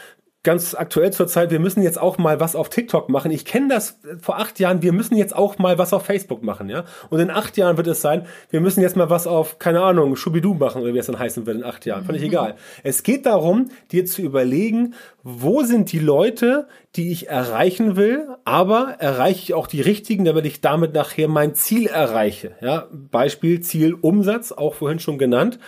ganz 0.42 0.74
aktuell 0.74 1.12
zur 1.12 1.26
Zeit, 1.26 1.50
wir 1.50 1.60
müssen 1.60 1.82
jetzt 1.82 2.00
auch 2.00 2.16
mal 2.16 2.40
was 2.40 2.56
auf 2.56 2.70
TikTok 2.70 3.10
machen. 3.10 3.30
Ich 3.30 3.44
kenne 3.44 3.68
das 3.68 4.00
vor 4.22 4.38
acht 4.38 4.58
Jahren, 4.58 4.80
wir 4.80 4.92
müssen 4.92 5.16
jetzt 5.16 5.36
auch 5.36 5.58
mal 5.58 5.76
was 5.76 5.92
auf 5.92 6.06
Facebook 6.06 6.42
machen, 6.42 6.70
ja. 6.70 6.84
Und 7.10 7.20
in 7.20 7.30
acht 7.30 7.58
Jahren 7.58 7.76
wird 7.76 7.88
es 7.88 8.00
sein, 8.00 8.26
wir 8.48 8.62
müssen 8.62 8.80
jetzt 8.80 8.96
mal 8.96 9.10
was 9.10 9.26
auf, 9.26 9.58
keine 9.58 9.82
Ahnung, 9.82 10.16
Schubidu 10.16 10.54
machen, 10.54 10.80
oder 10.80 10.94
wie 10.94 10.98
es 10.98 11.06
dann 11.06 11.18
heißen 11.18 11.44
wird 11.44 11.58
in 11.58 11.64
acht 11.64 11.84
Jahren. 11.84 12.04
Völlig 12.04 12.22
egal. 12.22 12.54
Es 12.82 13.02
geht 13.02 13.26
darum, 13.26 13.66
dir 13.92 14.06
zu 14.06 14.22
überlegen, 14.22 14.94
wo 15.22 15.62
sind 15.62 15.92
die 15.92 15.98
Leute, 15.98 16.68
die 16.96 17.12
ich 17.12 17.28
erreichen 17.28 17.96
will, 17.96 18.26
aber 18.46 18.96
erreiche 18.98 19.42
ich 19.42 19.54
auch 19.54 19.66
die 19.66 19.82
richtigen, 19.82 20.24
damit 20.24 20.46
ich 20.46 20.62
damit 20.62 20.94
nachher 20.94 21.28
mein 21.28 21.54
Ziel 21.54 21.86
erreiche. 21.86 22.52
Ja, 22.62 22.88
Beispiel 22.90 23.60
Ziel 23.60 23.92
Umsatz, 23.92 24.52
auch 24.52 24.74
vorhin 24.74 25.00
schon 25.00 25.18
genannt. 25.18 25.58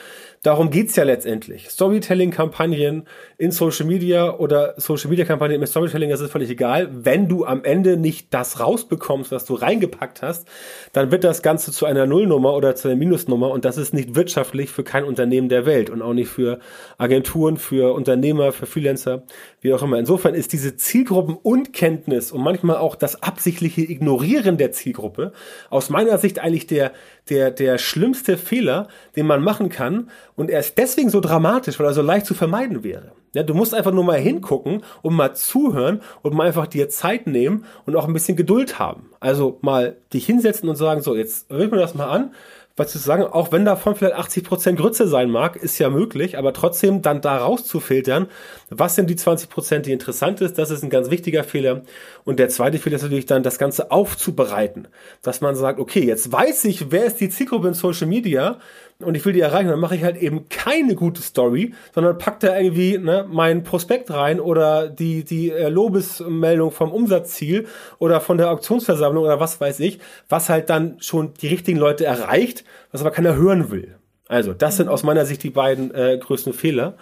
Darum 0.43 0.71
geht's 0.71 0.97
ja 0.97 1.05
letztendlich. 1.05 1.71
Storytelling-Kampagnen 1.71 3.07
in 3.39 3.53
Social 3.53 3.87
Media 3.87 4.39
oder 4.39 4.75
Social-Media-Kampagnen 4.77 5.61
mit 5.61 5.69
Storytelling, 5.69 6.11
das 6.11 6.21
ist 6.21 6.33
völlig 6.33 6.51
egal. 6.51 6.89
Wenn 6.91 7.29
du 7.29 7.45
am 7.45 7.63
Ende 7.63 7.97
nicht 7.97 8.35
das 8.35 8.59
rausbekommst, 8.59 9.31
was 9.31 9.45
du 9.45 9.55
reingepackt 9.55 10.21
hast, 10.21 10.49
dann 10.93 11.13
wird 11.13 11.23
das 11.23 11.43
Ganze 11.43 11.71
zu 11.71 11.87
einer 11.87 12.07
Nullnummer 12.07 12.55
oder 12.55 12.75
zu 12.75 12.89
einer 12.89 12.97
Minusnummer 12.97 13.53
und 13.53 13.65
das 13.65 13.79
ist 13.79 13.95
nicht 13.95 14.17
wirtschaftlich 14.17 14.71
für 14.71 14.83
kein 14.83 15.05
Unternehmen 15.05 15.49
der 15.49 15.65
Welt 15.65 15.91
und 15.91 16.03
auch 16.03 16.13
nicht 16.13 16.29
für 16.29 16.59
Agenturen, 16.99 17.57
für 17.57 17.95
Unternehmer, 17.95 18.51
für 18.51 18.67
Freelancer, 18.67 19.23
wie 19.63 19.73
auch 19.73 19.83
immer. 19.83 19.99
Insofern 19.99 20.35
ist 20.35 20.53
diese 20.53 20.77
Zielgruppenunkenntnis 20.77 22.33
und 22.33 22.43
manchmal 22.43 22.77
auch 22.77 22.97
das 22.97 23.23
absichtliche 23.23 23.81
Ignorieren 23.81 24.59
der 24.59 24.73
Zielgruppe 24.73 25.33
aus 25.71 25.89
meiner 25.89 26.19
Sicht 26.19 26.41
eigentlich 26.41 26.67
der, 26.67 26.93
der, 27.31 27.51
der 27.51 27.79
schlimmste 27.79 28.37
Fehler, 28.37 28.89
den 29.17 29.27
man 29.27 29.43
machen 29.43 29.71
kann 29.71 30.11
und 30.35 30.51
er 30.51 30.61
ist 30.61 30.77
deswegen 30.77 31.11
so 31.11 31.21
dramatisch, 31.21 31.79
weil 31.79 31.87
er 31.87 31.95
so 31.95 32.03
leicht 32.03 32.27
zu 32.27 32.35
vermeiden 32.35 32.85
wäre. 32.85 33.13
Ja, 33.35 33.43
du 33.43 33.55
musst 33.55 33.73
einfach 33.73 33.93
nur 33.93 34.05
mal 34.05 34.19
hingucken 34.19 34.83
und 35.01 35.15
mal 35.15 35.35
zuhören 35.35 36.03
und 36.21 36.35
mal 36.35 36.49
einfach 36.49 36.67
dir 36.67 36.91
Zeit 36.91 37.27
nehmen 37.27 37.65
und 37.87 37.97
auch 37.97 38.07
ein 38.07 38.13
bisschen 38.13 38.37
Geduld 38.37 38.79
haben. 38.79 39.09
Also 39.21 39.59
mal 39.63 39.97
dich 40.13 40.27
hinsetzen 40.27 40.69
und 40.69 40.77
sagen, 40.77 41.01
so, 41.01 41.17
jetzt 41.17 41.49
höre 41.49 41.65
ich 41.65 41.71
mir 41.71 41.79
das 41.79 41.95
mal 41.95 42.11
an 42.11 42.35
was 42.77 42.93
zu 42.93 42.99
sagen, 42.99 43.25
auch 43.25 43.53
wenn 43.53 43.65
davon 43.65 43.95
vielleicht 43.95 44.15
80 44.15 44.45
Prozent 44.45 44.79
Grütze 44.79 45.07
sein 45.07 45.31
mag, 45.31 45.57
ist 45.57 45.79
ja 45.79 45.91
möglich, 45.91 46.39
aber 46.39 46.53
trotzdem 46.53 47.03
dann 47.03 47.21
da 47.21 47.37
rauszufiltern, 47.37 48.29
was 48.71 48.95
sind 48.95 49.11
die 49.11 49.17
20%, 49.17 49.49
Prozent, 49.49 49.87
die 49.87 49.93
interessant 49.93 50.41
ist, 50.41 50.59
das 50.59 50.71
ist 50.71 50.83
ein 50.83 50.91
ganz 50.91 51.11
wichtiger 51.11 51.45
Fehler. 51.45 51.83
Und 52.25 52.39
der 52.39 52.49
zweite 52.49 52.79
Fehler 52.79 52.97
ist 52.97 53.03
natürlich 53.03 53.27
dann, 53.27 53.43
das 53.43 53.59
Ganze 53.59 53.91
aufzubereiten. 53.91 54.89
Dass 55.23 55.41
man 55.41 55.55
sagt, 55.55 55.79
okay, 55.79 56.05
jetzt 56.05 56.33
weiß 56.33 56.65
ich, 56.65 56.91
wer 56.91 57.05
ist 57.05 57.21
die 57.21 57.29
Zielgruppe 57.29 57.69
in 57.69 57.75
Social 57.75 58.07
Media 58.07 58.59
und 59.03 59.15
ich 59.15 59.25
will 59.25 59.33
die 59.33 59.41
erreichen, 59.41 59.69
dann 59.69 59.81
mache 59.81 59.97
ich 59.97 60.05
halt 60.05 60.17
eben 60.17 60.49
keine 60.49 60.95
gute 60.95 61.23
Story, 61.23 61.75
sondern 61.95 62.19
pack 62.19 62.41
da 62.41 62.59
irgendwie 62.59 62.99
ne, 62.99 63.27
mein 63.29 63.63
Prospekt 63.63 64.11
rein 64.11 64.41
oder 64.41 64.89
die, 64.89 65.25
die 65.25 65.51
äh, 65.51 65.69
Lobesmeldung 65.69 66.71
vom 66.71 66.93
Umsatzziel 66.93 67.67
oder 67.99 68.21
von 68.21 68.39
der 68.39 68.51
Auktionsversammlung 68.51 69.25
oder 69.25 69.41
was 69.41 69.61
weiß 69.61 69.81
ich, 69.81 70.01
was 70.29 70.49
halt 70.49 70.71
dann 70.71 70.97
schon 71.01 71.35
die 71.35 71.49
richtigen 71.49 71.79
Leute 71.79 72.05
erreicht, 72.05 72.65
was 72.91 73.01
aber 73.01 73.11
keiner 73.11 73.37
hören 73.37 73.71
will. 73.71 73.97
Also, 74.29 74.55
das 74.55 74.77
sind 74.77 74.89
aus 74.89 75.03
meiner 75.03 75.27
Sicht 75.27 75.43
die 75.43 75.51
beiden 75.51 75.95
äh, 75.95 76.19
größten 76.19 76.53
Fehler. 76.53 76.97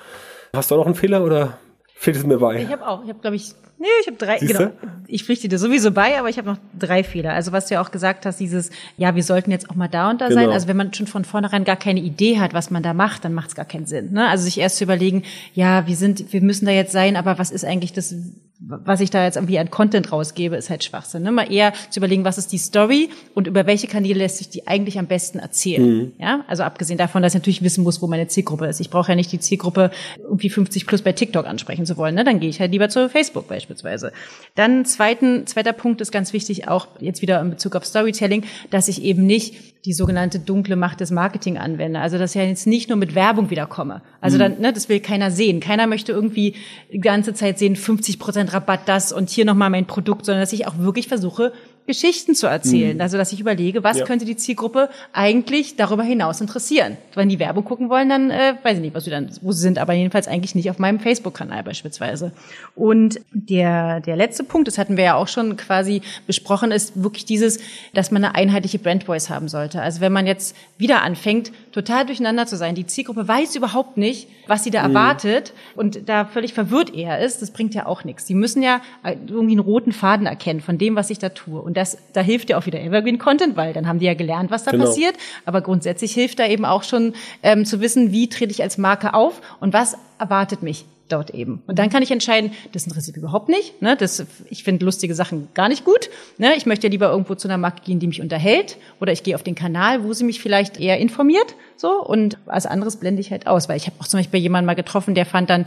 Hast 0.54 0.70
du 0.70 0.74
auch 0.74 0.78
noch 0.80 0.86
einen 0.86 0.94
Fehler 0.96 1.22
oder 1.22 1.58
fehlt 2.00 2.16
es 2.16 2.24
mir 2.24 2.38
bei? 2.38 2.62
Ich 2.62 2.72
habe 2.72 2.86
auch, 2.86 3.02
ich 3.04 3.10
habe 3.10 3.20
glaube 3.20 3.36
ich 3.36 3.54
Nee, 3.80 3.86
ich 4.02 4.08
habe 4.08 4.18
drei, 4.18 4.38
Siehste? 4.38 4.74
genau. 4.78 4.92
Ich 5.06 5.24
pflichte 5.24 5.48
dir 5.48 5.58
sowieso 5.58 5.90
bei, 5.90 6.18
aber 6.18 6.28
ich 6.28 6.36
habe 6.36 6.50
noch 6.50 6.58
drei 6.78 7.02
Fehler. 7.02 7.32
Also 7.32 7.50
was 7.50 7.68
du 7.68 7.74
ja 7.74 7.80
auch 7.80 7.90
gesagt 7.90 8.26
hast, 8.26 8.38
dieses, 8.38 8.68
ja, 8.98 9.16
wir 9.16 9.22
sollten 9.22 9.50
jetzt 9.50 9.70
auch 9.70 9.74
mal 9.74 9.88
da 9.88 10.10
und 10.10 10.20
da 10.20 10.28
genau. 10.28 10.38
sein. 10.38 10.50
Also 10.50 10.68
wenn 10.68 10.76
man 10.76 10.92
schon 10.92 11.06
von 11.06 11.24
vornherein 11.24 11.64
gar 11.64 11.76
keine 11.76 12.00
Idee 12.00 12.38
hat, 12.38 12.52
was 12.52 12.70
man 12.70 12.82
da 12.82 12.92
macht, 12.92 13.24
dann 13.24 13.32
macht 13.32 13.48
es 13.48 13.54
gar 13.54 13.64
keinen 13.64 13.86
Sinn. 13.86 14.12
Ne? 14.12 14.28
Also 14.28 14.44
sich 14.44 14.58
erst 14.58 14.76
zu 14.76 14.84
überlegen, 14.84 15.22
ja, 15.54 15.86
wir 15.86 15.96
sind, 15.96 16.30
wir 16.30 16.42
müssen 16.42 16.66
da 16.66 16.72
jetzt 16.72 16.92
sein, 16.92 17.16
aber 17.16 17.38
was 17.38 17.50
ist 17.50 17.64
eigentlich 17.64 17.94
das 17.94 18.14
was 18.62 19.00
ich 19.00 19.08
da 19.08 19.24
jetzt 19.24 19.36
irgendwie 19.36 19.58
an 19.58 19.70
Content 19.70 20.12
rausgebe, 20.12 20.54
ist 20.54 20.68
halt 20.68 20.84
Schwachsinn. 20.84 21.22
Ne? 21.22 21.32
Mal 21.32 21.50
eher 21.50 21.72
zu 21.88 21.98
überlegen, 21.98 22.24
was 22.24 22.36
ist 22.36 22.52
die 22.52 22.58
Story 22.58 23.08
und 23.34 23.46
über 23.46 23.66
welche 23.66 23.86
Kanäle 23.86 24.18
lässt 24.18 24.36
sich 24.36 24.50
die 24.50 24.66
eigentlich 24.66 24.98
am 24.98 25.06
besten 25.06 25.38
erzählen. 25.38 25.96
Mhm. 25.96 26.12
Ja, 26.18 26.44
also 26.46 26.62
abgesehen 26.62 26.98
davon, 26.98 27.22
dass 27.22 27.32
ich 27.34 27.40
natürlich 27.40 27.62
wissen 27.62 27.82
muss, 27.84 28.02
wo 28.02 28.06
meine 28.06 28.28
Zielgruppe 28.28 28.66
ist. 28.66 28.80
Ich 28.80 28.90
brauche 28.90 29.10
ja 29.12 29.16
nicht 29.16 29.32
die 29.32 29.40
Zielgruppe 29.40 29.90
irgendwie 30.18 30.50
50 30.50 30.86
plus 30.86 31.00
bei 31.00 31.12
TikTok 31.12 31.46
ansprechen 31.46 31.86
zu 31.86 31.96
wollen. 31.96 32.14
Ne? 32.14 32.22
Dann 32.22 32.38
gehe 32.38 32.50
ich 32.50 32.60
halt 32.60 32.72
lieber 32.72 32.90
zu 32.90 33.08
Facebook 33.08 33.48
beispielsweise. 33.48 34.12
Dann 34.56 34.84
zweiten, 34.84 35.46
zweiter 35.46 35.72
Punkt 35.72 36.02
ist 36.02 36.12
ganz 36.12 36.34
wichtig, 36.34 36.68
auch 36.68 36.88
jetzt 37.00 37.22
wieder 37.22 37.40
in 37.40 37.48
Bezug 37.48 37.76
auf 37.76 37.86
Storytelling, 37.86 38.44
dass 38.68 38.88
ich 38.88 39.02
eben 39.02 39.24
nicht 39.24 39.79
die 39.84 39.94
sogenannte 39.94 40.38
dunkle 40.38 40.76
Macht 40.76 41.00
des 41.00 41.10
Marketing 41.10 41.56
anwende. 41.56 42.00
Also 42.00 42.18
dass 42.18 42.34
ich 42.34 42.42
jetzt 42.42 42.66
nicht 42.66 42.88
nur 42.88 42.98
mit 42.98 43.14
Werbung 43.14 43.50
wiederkomme. 43.50 44.02
Also 44.20 44.36
mhm. 44.36 44.40
dann, 44.40 44.60
ne, 44.60 44.72
das 44.72 44.88
will 44.88 45.00
keiner 45.00 45.30
sehen. 45.30 45.60
Keiner 45.60 45.86
möchte 45.86 46.12
irgendwie 46.12 46.54
die 46.92 47.00
ganze 47.00 47.32
Zeit 47.32 47.58
sehen, 47.58 47.76
50 47.76 48.18
Prozent 48.18 48.52
Rabatt 48.52 48.80
das 48.86 49.12
und 49.12 49.30
hier 49.30 49.44
nochmal 49.44 49.70
mein 49.70 49.86
Produkt, 49.86 50.26
sondern 50.26 50.42
dass 50.42 50.52
ich 50.52 50.66
auch 50.66 50.78
wirklich 50.78 51.08
versuche, 51.08 51.52
Geschichten 51.90 52.36
zu 52.36 52.46
erzählen. 52.46 52.96
Mhm. 52.96 53.00
Also, 53.00 53.16
dass 53.16 53.32
ich 53.32 53.40
überlege, 53.40 53.82
was 53.82 53.98
ja. 53.98 54.04
könnte 54.04 54.24
die 54.24 54.36
Zielgruppe 54.36 54.90
eigentlich 55.12 55.74
darüber 55.74 56.04
hinaus 56.04 56.40
interessieren. 56.40 56.96
Wenn 57.14 57.28
die 57.28 57.40
Werbung 57.40 57.64
gucken 57.64 57.90
wollen, 57.90 58.08
dann 58.08 58.30
äh, 58.30 58.54
weiß 58.62 58.76
ich 58.76 58.80
nicht, 58.80 58.94
was 58.94 59.04
sie 59.04 59.10
dann, 59.10 59.28
wo 59.42 59.50
sie 59.50 59.60
sind, 59.60 59.78
aber 59.78 59.92
jedenfalls 59.92 60.28
eigentlich 60.28 60.54
nicht 60.54 60.70
auf 60.70 60.78
meinem 60.78 61.00
Facebook-Kanal 61.00 61.64
beispielsweise. 61.64 62.30
Und 62.76 63.20
der, 63.32 63.98
der 64.00 64.14
letzte 64.14 64.44
Punkt, 64.44 64.68
das 64.68 64.78
hatten 64.78 64.96
wir 64.96 65.02
ja 65.02 65.14
auch 65.16 65.26
schon 65.26 65.56
quasi 65.56 66.02
besprochen, 66.28 66.70
ist 66.70 67.02
wirklich 67.02 67.24
dieses, 67.24 67.58
dass 67.92 68.12
man 68.12 68.24
eine 68.24 68.36
einheitliche 68.36 68.78
Brand 68.78 69.04
Voice 69.04 69.28
haben 69.28 69.48
sollte. 69.48 69.82
Also, 69.82 70.00
wenn 70.00 70.12
man 70.12 70.28
jetzt 70.28 70.54
wieder 70.78 71.02
anfängt, 71.02 71.50
total 71.72 72.06
durcheinander 72.06 72.46
zu 72.46 72.56
sein, 72.56 72.76
die 72.76 72.86
Zielgruppe 72.86 73.26
weiß 73.26 73.56
überhaupt 73.56 73.96
nicht, 73.96 74.28
was 74.46 74.62
sie 74.62 74.70
da 74.70 74.86
mhm. 74.86 74.94
erwartet 74.94 75.54
und 75.74 76.08
da 76.08 76.24
völlig 76.24 76.54
verwirrt 76.54 76.94
eher 76.94 77.18
ist, 77.18 77.42
das 77.42 77.50
bringt 77.50 77.74
ja 77.74 77.86
auch 77.86 78.04
nichts. 78.04 78.26
Die 78.26 78.34
müssen 78.34 78.62
ja 78.62 78.80
irgendwie 79.04 79.52
einen 79.52 79.60
roten 79.60 79.92
Faden 79.92 80.26
erkennen 80.26 80.60
von 80.60 80.78
dem, 80.78 80.94
was 80.94 81.10
ich 81.10 81.18
da 81.18 81.30
tue. 81.30 81.60
Und 81.60 81.76
das, 81.80 81.96
da 82.12 82.20
hilft 82.20 82.50
ja 82.50 82.58
auch 82.58 82.66
wieder 82.66 82.78
Evergreen 82.80 83.18
Content, 83.18 83.56
weil 83.56 83.72
dann 83.72 83.88
haben 83.88 83.98
die 83.98 84.06
ja 84.06 84.14
gelernt, 84.14 84.50
was 84.50 84.64
da 84.64 84.70
genau. 84.70 84.84
passiert. 84.84 85.14
Aber 85.46 85.62
grundsätzlich 85.62 86.12
hilft 86.12 86.38
da 86.38 86.46
eben 86.46 86.66
auch 86.66 86.82
schon 86.82 87.14
ähm, 87.42 87.64
zu 87.64 87.80
wissen, 87.80 88.12
wie 88.12 88.28
trete 88.28 88.52
ich 88.52 88.62
als 88.62 88.76
Marke 88.76 89.14
auf 89.14 89.40
und 89.60 89.72
was 89.72 89.96
erwartet 90.18 90.62
mich 90.62 90.84
dort 91.08 91.30
eben. 91.30 91.62
Und 91.66 91.78
dann 91.78 91.88
kann 91.88 92.02
ich 92.02 92.10
entscheiden, 92.10 92.52
das 92.72 92.86
interessiert 92.86 93.16
mich 93.16 93.22
überhaupt 93.22 93.48
nicht. 93.48 93.80
Ne? 93.80 93.96
Das, 93.96 94.24
ich 94.50 94.62
finde 94.62 94.84
lustige 94.84 95.14
Sachen 95.14 95.48
gar 95.54 95.68
nicht 95.68 95.84
gut. 95.84 96.10
Ne? 96.36 96.54
Ich 96.54 96.66
möchte 96.66 96.86
ja 96.86 96.90
lieber 96.90 97.10
irgendwo 97.10 97.34
zu 97.34 97.48
einer 97.48 97.56
Marke 97.56 97.82
gehen, 97.82 97.98
die 97.98 98.06
mich 98.06 98.20
unterhält. 98.20 98.76
Oder 99.00 99.12
ich 99.12 99.22
gehe 99.22 99.34
auf 99.34 99.42
den 99.42 99.54
Kanal, 99.54 100.04
wo 100.04 100.12
sie 100.12 100.24
mich 100.24 100.40
vielleicht 100.40 100.78
eher 100.78 100.98
informiert. 100.98 101.56
So 101.76 102.04
Und 102.04 102.38
als 102.46 102.66
anderes 102.66 102.96
blende 102.96 103.22
ich 103.22 103.30
halt 103.30 103.46
aus. 103.46 103.68
Weil 103.68 103.78
ich 103.78 103.86
habe 103.86 103.96
auch 104.00 104.06
zum 104.06 104.20
Beispiel 104.20 104.40
jemanden 104.40 104.66
mal 104.66 104.74
getroffen, 104.74 105.14
der 105.14 105.24
fand 105.24 105.48
dann 105.48 105.66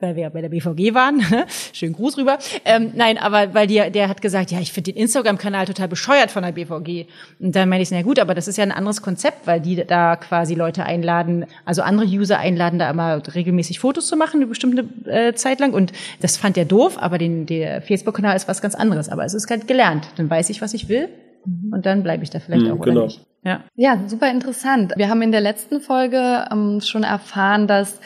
weil 0.00 0.14
wir 0.14 0.24
ja 0.24 0.28
bei 0.28 0.40
der 0.40 0.48
BVG 0.48 0.94
waren. 0.94 1.16
Ne? 1.16 1.46
Schönen 1.72 1.92
Gruß 1.92 2.18
rüber. 2.18 2.38
Ähm, 2.64 2.92
nein, 2.94 3.18
aber 3.18 3.54
weil 3.54 3.66
die, 3.66 3.90
der 3.90 4.08
hat 4.08 4.22
gesagt, 4.22 4.50
ja, 4.52 4.60
ich 4.60 4.72
finde 4.72 4.92
den 4.92 5.02
Instagram-Kanal 5.02 5.66
total 5.66 5.88
bescheuert 5.88 6.30
von 6.30 6.44
der 6.44 6.52
BVG. 6.52 7.06
Und 7.40 7.56
dann 7.56 7.68
meine 7.68 7.82
ich, 7.82 7.90
na 7.90 8.02
gut, 8.02 8.18
aber 8.20 8.34
das 8.34 8.46
ist 8.46 8.58
ja 8.58 8.62
ein 8.62 8.70
anderes 8.70 9.02
Konzept, 9.02 9.46
weil 9.46 9.60
die 9.60 9.84
da 9.84 10.16
quasi 10.16 10.54
Leute 10.54 10.84
einladen, 10.84 11.46
also 11.64 11.82
andere 11.82 12.06
User 12.06 12.38
einladen, 12.38 12.78
da 12.78 12.90
immer 12.90 13.20
regelmäßig 13.34 13.80
Fotos 13.80 14.06
zu 14.06 14.16
machen, 14.16 14.36
eine 14.36 14.46
bestimmte 14.46 14.84
äh, 15.10 15.34
Zeit 15.34 15.58
lang. 15.58 15.72
Und 15.72 15.92
das 16.20 16.36
fand 16.36 16.56
der 16.56 16.64
doof, 16.64 16.96
aber 17.00 17.18
den, 17.18 17.46
der 17.46 17.82
Facebook-Kanal 17.82 18.36
ist 18.36 18.46
was 18.46 18.62
ganz 18.62 18.76
anderes. 18.76 19.08
Aber 19.08 19.24
es 19.24 19.34
ist 19.34 19.50
halt 19.50 19.66
gelernt. 19.66 20.08
Dann 20.16 20.30
weiß 20.30 20.50
ich, 20.50 20.62
was 20.62 20.74
ich 20.74 20.88
will. 20.88 21.08
Mhm. 21.44 21.72
Und 21.72 21.86
dann 21.86 22.04
bleibe 22.04 22.22
ich 22.22 22.30
da 22.30 22.38
vielleicht 22.38 22.66
mhm, 22.66 22.72
auch, 22.72 22.78
oder 22.78 22.92
genau. 22.92 23.04
nicht? 23.06 23.24
Ja. 23.44 23.64
ja, 23.76 24.02
super 24.06 24.30
interessant. 24.30 24.92
Wir 24.96 25.08
haben 25.08 25.22
in 25.22 25.32
der 25.32 25.40
letzten 25.40 25.80
Folge 25.80 26.44
ähm, 26.52 26.80
schon 26.80 27.04
erfahren, 27.04 27.66
dass 27.66 28.00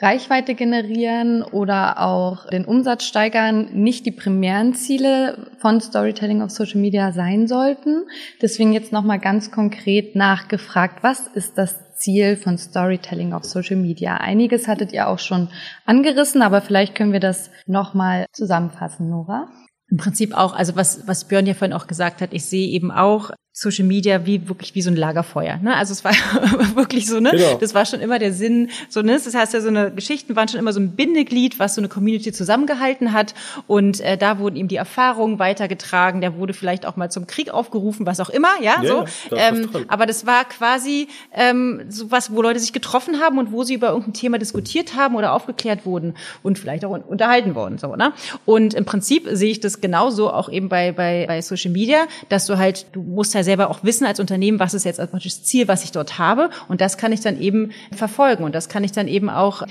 Reichweite 0.00 0.54
generieren 0.54 1.42
oder 1.42 2.00
auch 2.00 2.46
den 2.50 2.64
Umsatz 2.64 3.04
steigern 3.04 3.70
nicht 3.72 4.06
die 4.06 4.12
primären 4.12 4.74
Ziele 4.74 5.50
von 5.58 5.80
Storytelling 5.80 6.40
auf 6.40 6.50
Social 6.50 6.80
Media 6.80 7.10
sein 7.12 7.48
sollten. 7.48 8.04
Deswegen 8.40 8.72
jetzt 8.72 8.92
nochmal 8.92 9.18
ganz 9.18 9.50
konkret 9.50 10.14
nachgefragt, 10.14 11.02
was 11.02 11.26
ist 11.26 11.58
das 11.58 11.96
Ziel 11.96 12.36
von 12.36 12.58
Storytelling 12.58 13.32
auf 13.32 13.44
Social 13.44 13.76
Media? 13.76 14.18
Einiges 14.18 14.68
hattet 14.68 14.92
ihr 14.92 15.08
auch 15.08 15.18
schon 15.18 15.48
angerissen, 15.84 16.42
aber 16.42 16.60
vielleicht 16.60 16.94
können 16.94 17.12
wir 17.12 17.20
das 17.20 17.50
nochmal 17.66 18.26
zusammenfassen, 18.32 19.10
Nora. 19.10 19.48
Im 19.90 19.96
Prinzip 19.96 20.32
auch, 20.34 20.54
also 20.54 20.76
was, 20.76 21.08
was 21.08 21.26
Björn 21.26 21.46
ja 21.46 21.54
vorhin 21.54 21.76
auch 21.76 21.88
gesagt 21.88 22.20
hat, 22.20 22.32
ich 22.32 22.44
sehe 22.44 22.68
eben 22.68 22.92
auch 22.92 23.30
Social 23.52 23.84
Media 23.84 24.24
wie 24.24 24.48
wirklich 24.48 24.76
wie 24.76 24.82
so 24.82 24.90
ein 24.90 24.96
Lagerfeuer. 24.96 25.56
Ne? 25.56 25.74
Also 25.74 25.92
es 25.92 26.04
war 26.04 26.12
wirklich 26.76 27.06
so, 27.06 27.18
ne? 27.18 27.32
Genau. 27.32 27.58
Das 27.58 27.74
war 27.74 27.86
schon 27.86 28.00
immer 28.00 28.20
der 28.20 28.32
Sinn. 28.32 28.70
So, 28.88 29.02
ne? 29.02 29.20
Das 29.22 29.34
heißt 29.34 29.52
ja, 29.52 29.60
so 29.60 29.68
eine 29.68 29.90
Geschichten 29.90 30.36
waren 30.36 30.46
schon 30.46 30.60
immer 30.60 30.72
so 30.72 30.78
ein 30.78 30.92
Bindeglied, 30.92 31.58
was 31.58 31.74
so 31.74 31.80
eine 31.80 31.88
Community 31.88 32.32
zusammengehalten 32.32 33.12
hat. 33.12 33.34
Und 33.66 34.00
äh, 34.00 34.16
da 34.16 34.38
wurden 34.38 34.54
ihm 34.54 34.68
die 34.68 34.76
Erfahrungen 34.76 35.40
weitergetragen. 35.40 36.20
Der 36.20 36.36
wurde 36.36 36.52
vielleicht 36.52 36.86
auch 36.86 36.94
mal 36.94 37.10
zum 37.10 37.26
Krieg 37.26 37.50
aufgerufen, 37.50 38.06
was 38.06 38.20
auch 38.20 38.30
immer, 38.30 38.60
ja. 38.62 38.80
ja 38.80 38.86
so. 38.86 39.04
Ähm, 39.34 39.68
aber 39.88 40.06
das 40.06 40.24
war 40.24 40.44
quasi 40.44 41.08
ähm, 41.34 41.82
so 41.88 42.12
was, 42.12 42.32
wo 42.32 42.42
Leute 42.42 42.60
sich 42.60 42.72
getroffen 42.72 43.18
haben 43.20 43.38
und 43.38 43.50
wo 43.50 43.64
sie 43.64 43.74
über 43.74 43.88
irgendein 43.88 44.12
Thema 44.12 44.38
diskutiert 44.38 44.94
haben 44.94 45.16
oder 45.16 45.32
aufgeklärt 45.32 45.84
wurden 45.84 46.14
und 46.44 46.60
vielleicht 46.60 46.84
auch 46.84 46.90
unterhalten 46.90 47.56
worden. 47.56 47.78
So, 47.78 47.96
ne? 47.96 48.12
Und 48.44 48.74
im 48.74 48.84
Prinzip 48.84 49.28
sehe 49.32 49.50
ich 49.50 49.58
das 49.58 49.80
genauso 49.80 50.30
auch 50.32 50.48
eben 50.48 50.68
bei, 50.68 50.92
bei, 50.92 51.24
bei 51.26 51.42
Social 51.42 51.72
Media, 51.72 52.06
dass 52.28 52.46
du 52.46 52.56
halt, 52.56 52.86
du 52.92 53.02
musst 53.02 53.34
halt 53.34 53.37
selber 53.44 53.70
auch 53.70 53.84
wissen 53.84 54.06
als 54.06 54.20
Unternehmen, 54.20 54.58
was 54.58 54.74
ist 54.74 54.84
jetzt 54.84 54.98
das 54.98 55.42
Ziel, 55.42 55.68
was 55.68 55.84
ich 55.84 55.92
dort 55.92 56.18
habe. 56.18 56.50
Und 56.68 56.80
das 56.80 56.98
kann 56.98 57.12
ich 57.12 57.20
dann 57.20 57.40
eben 57.40 57.72
verfolgen. 57.92 58.44
Und 58.44 58.54
das 58.54 58.68
kann 58.68 58.84
ich 58.84 58.92
dann 58.92 59.08
eben 59.08 59.30
auch 59.30 59.62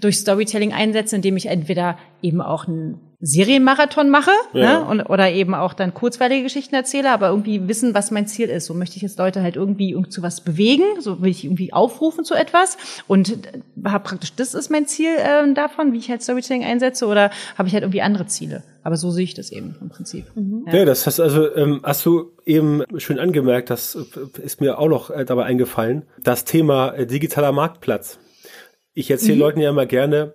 durch 0.00 0.18
Storytelling 0.18 0.72
einsetzen, 0.72 1.16
indem 1.16 1.36
ich 1.36 1.46
entweder 1.46 1.98
eben 2.22 2.40
auch 2.40 2.66
einen 2.66 3.00
Serienmarathon 3.22 4.08
mache 4.08 4.30
ja. 4.54 4.80
ne? 4.80 4.84
und, 4.86 5.00
oder 5.02 5.30
eben 5.30 5.54
auch 5.54 5.74
dann 5.74 5.92
kurzweilige 5.92 6.44
Geschichten 6.44 6.74
erzähle, 6.74 7.10
aber 7.10 7.28
irgendwie 7.28 7.68
wissen, 7.68 7.92
was 7.92 8.10
mein 8.10 8.26
Ziel 8.26 8.48
ist. 8.48 8.64
So 8.64 8.72
möchte 8.72 8.96
ich 8.96 9.02
jetzt 9.02 9.18
Leute 9.18 9.42
halt 9.42 9.56
irgendwie 9.56 9.94
zu 10.08 10.22
was 10.22 10.40
bewegen, 10.40 10.84
so 11.00 11.20
will 11.20 11.30
ich 11.30 11.44
irgendwie 11.44 11.72
aufrufen 11.72 12.24
zu 12.24 12.34
etwas 12.34 12.78
und 13.06 13.36
habe 13.84 14.04
praktisch, 14.04 14.34
das 14.34 14.54
ist 14.54 14.70
mein 14.70 14.86
Ziel 14.86 15.10
äh, 15.18 15.52
davon, 15.52 15.92
wie 15.92 15.98
ich 15.98 16.08
halt 16.08 16.22
Storytelling 16.22 16.64
einsetze 16.64 17.06
oder 17.06 17.30
habe 17.58 17.68
ich 17.68 17.74
halt 17.74 17.82
irgendwie 17.82 18.00
andere 18.00 18.26
Ziele. 18.26 18.62
Aber 18.82 18.96
so 18.96 19.10
sehe 19.10 19.24
ich 19.24 19.34
das 19.34 19.52
eben 19.52 19.76
im 19.82 19.90
Prinzip. 19.90 20.24
Mhm. 20.34 20.64
Ja. 20.66 20.78
ja. 20.78 20.84
das 20.86 21.06
hast 21.06 21.20
also 21.20 21.54
ähm, 21.54 21.80
hast 21.82 22.06
du 22.06 22.32
eben 22.46 22.82
schön 22.96 23.18
angemerkt, 23.18 23.68
das 23.68 23.98
ist 24.42 24.62
mir 24.62 24.78
auch 24.78 24.88
noch 24.88 25.10
äh, 25.10 25.26
dabei 25.26 25.44
eingefallen, 25.44 26.04
das 26.22 26.44
Thema 26.44 26.92
äh, 26.92 27.06
digitaler 27.06 27.52
Marktplatz. 27.52 28.18
Ich 28.94 29.10
erzähle 29.10 29.34
mhm. 29.34 29.40
Leuten 29.40 29.60
ja 29.60 29.70
immer 29.70 29.86
gerne, 29.86 30.34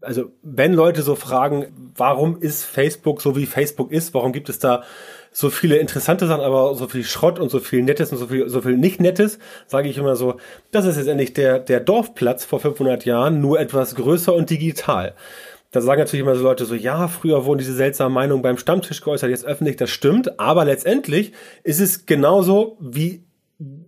also 0.00 0.32
wenn 0.42 0.74
Leute 0.74 1.02
so 1.02 1.14
fragen, 1.14 1.92
warum 1.96 2.40
ist 2.40 2.64
Facebook 2.64 3.22
so 3.22 3.36
wie 3.36 3.46
Facebook 3.46 3.92
ist, 3.92 4.14
warum 4.14 4.32
gibt 4.32 4.48
es 4.48 4.58
da 4.58 4.82
so 5.30 5.48
viele 5.48 5.76
interessante 5.76 6.26
Sachen, 6.26 6.42
aber 6.42 6.74
so 6.74 6.88
viel 6.88 7.04
Schrott 7.04 7.38
und 7.38 7.50
so 7.50 7.58
viel 7.60 7.82
Nettes 7.82 8.12
und 8.12 8.18
so 8.18 8.26
viel, 8.26 8.48
so 8.48 8.60
viel 8.60 8.76
nicht 8.76 9.00
Nettes, 9.00 9.38
sage 9.66 9.88
ich 9.88 9.96
immer 9.96 10.14
so, 10.14 10.36
das 10.70 10.84
ist 10.84 10.98
jetzt 10.98 11.06
endlich 11.06 11.32
der, 11.32 11.58
der 11.58 11.80
Dorfplatz 11.80 12.44
vor 12.44 12.60
500 12.60 13.04
Jahren, 13.06 13.40
nur 13.40 13.58
etwas 13.58 13.94
größer 13.94 14.34
und 14.34 14.50
digital. 14.50 15.14
Da 15.70 15.80
sagen 15.80 16.00
natürlich 16.00 16.20
immer 16.20 16.36
so 16.36 16.42
Leute 16.42 16.66
so, 16.66 16.74
ja, 16.74 17.08
früher 17.08 17.46
wurden 17.46 17.58
diese 17.58 17.72
seltsamen 17.72 18.12
Meinungen 18.12 18.42
beim 18.42 18.58
Stammtisch 18.58 19.00
geäußert, 19.00 19.30
jetzt 19.30 19.46
öffentlich, 19.46 19.76
das 19.76 19.88
stimmt, 19.88 20.38
aber 20.38 20.66
letztendlich 20.66 21.32
ist 21.62 21.80
es 21.80 22.04
genauso 22.04 22.76
wie 22.78 23.24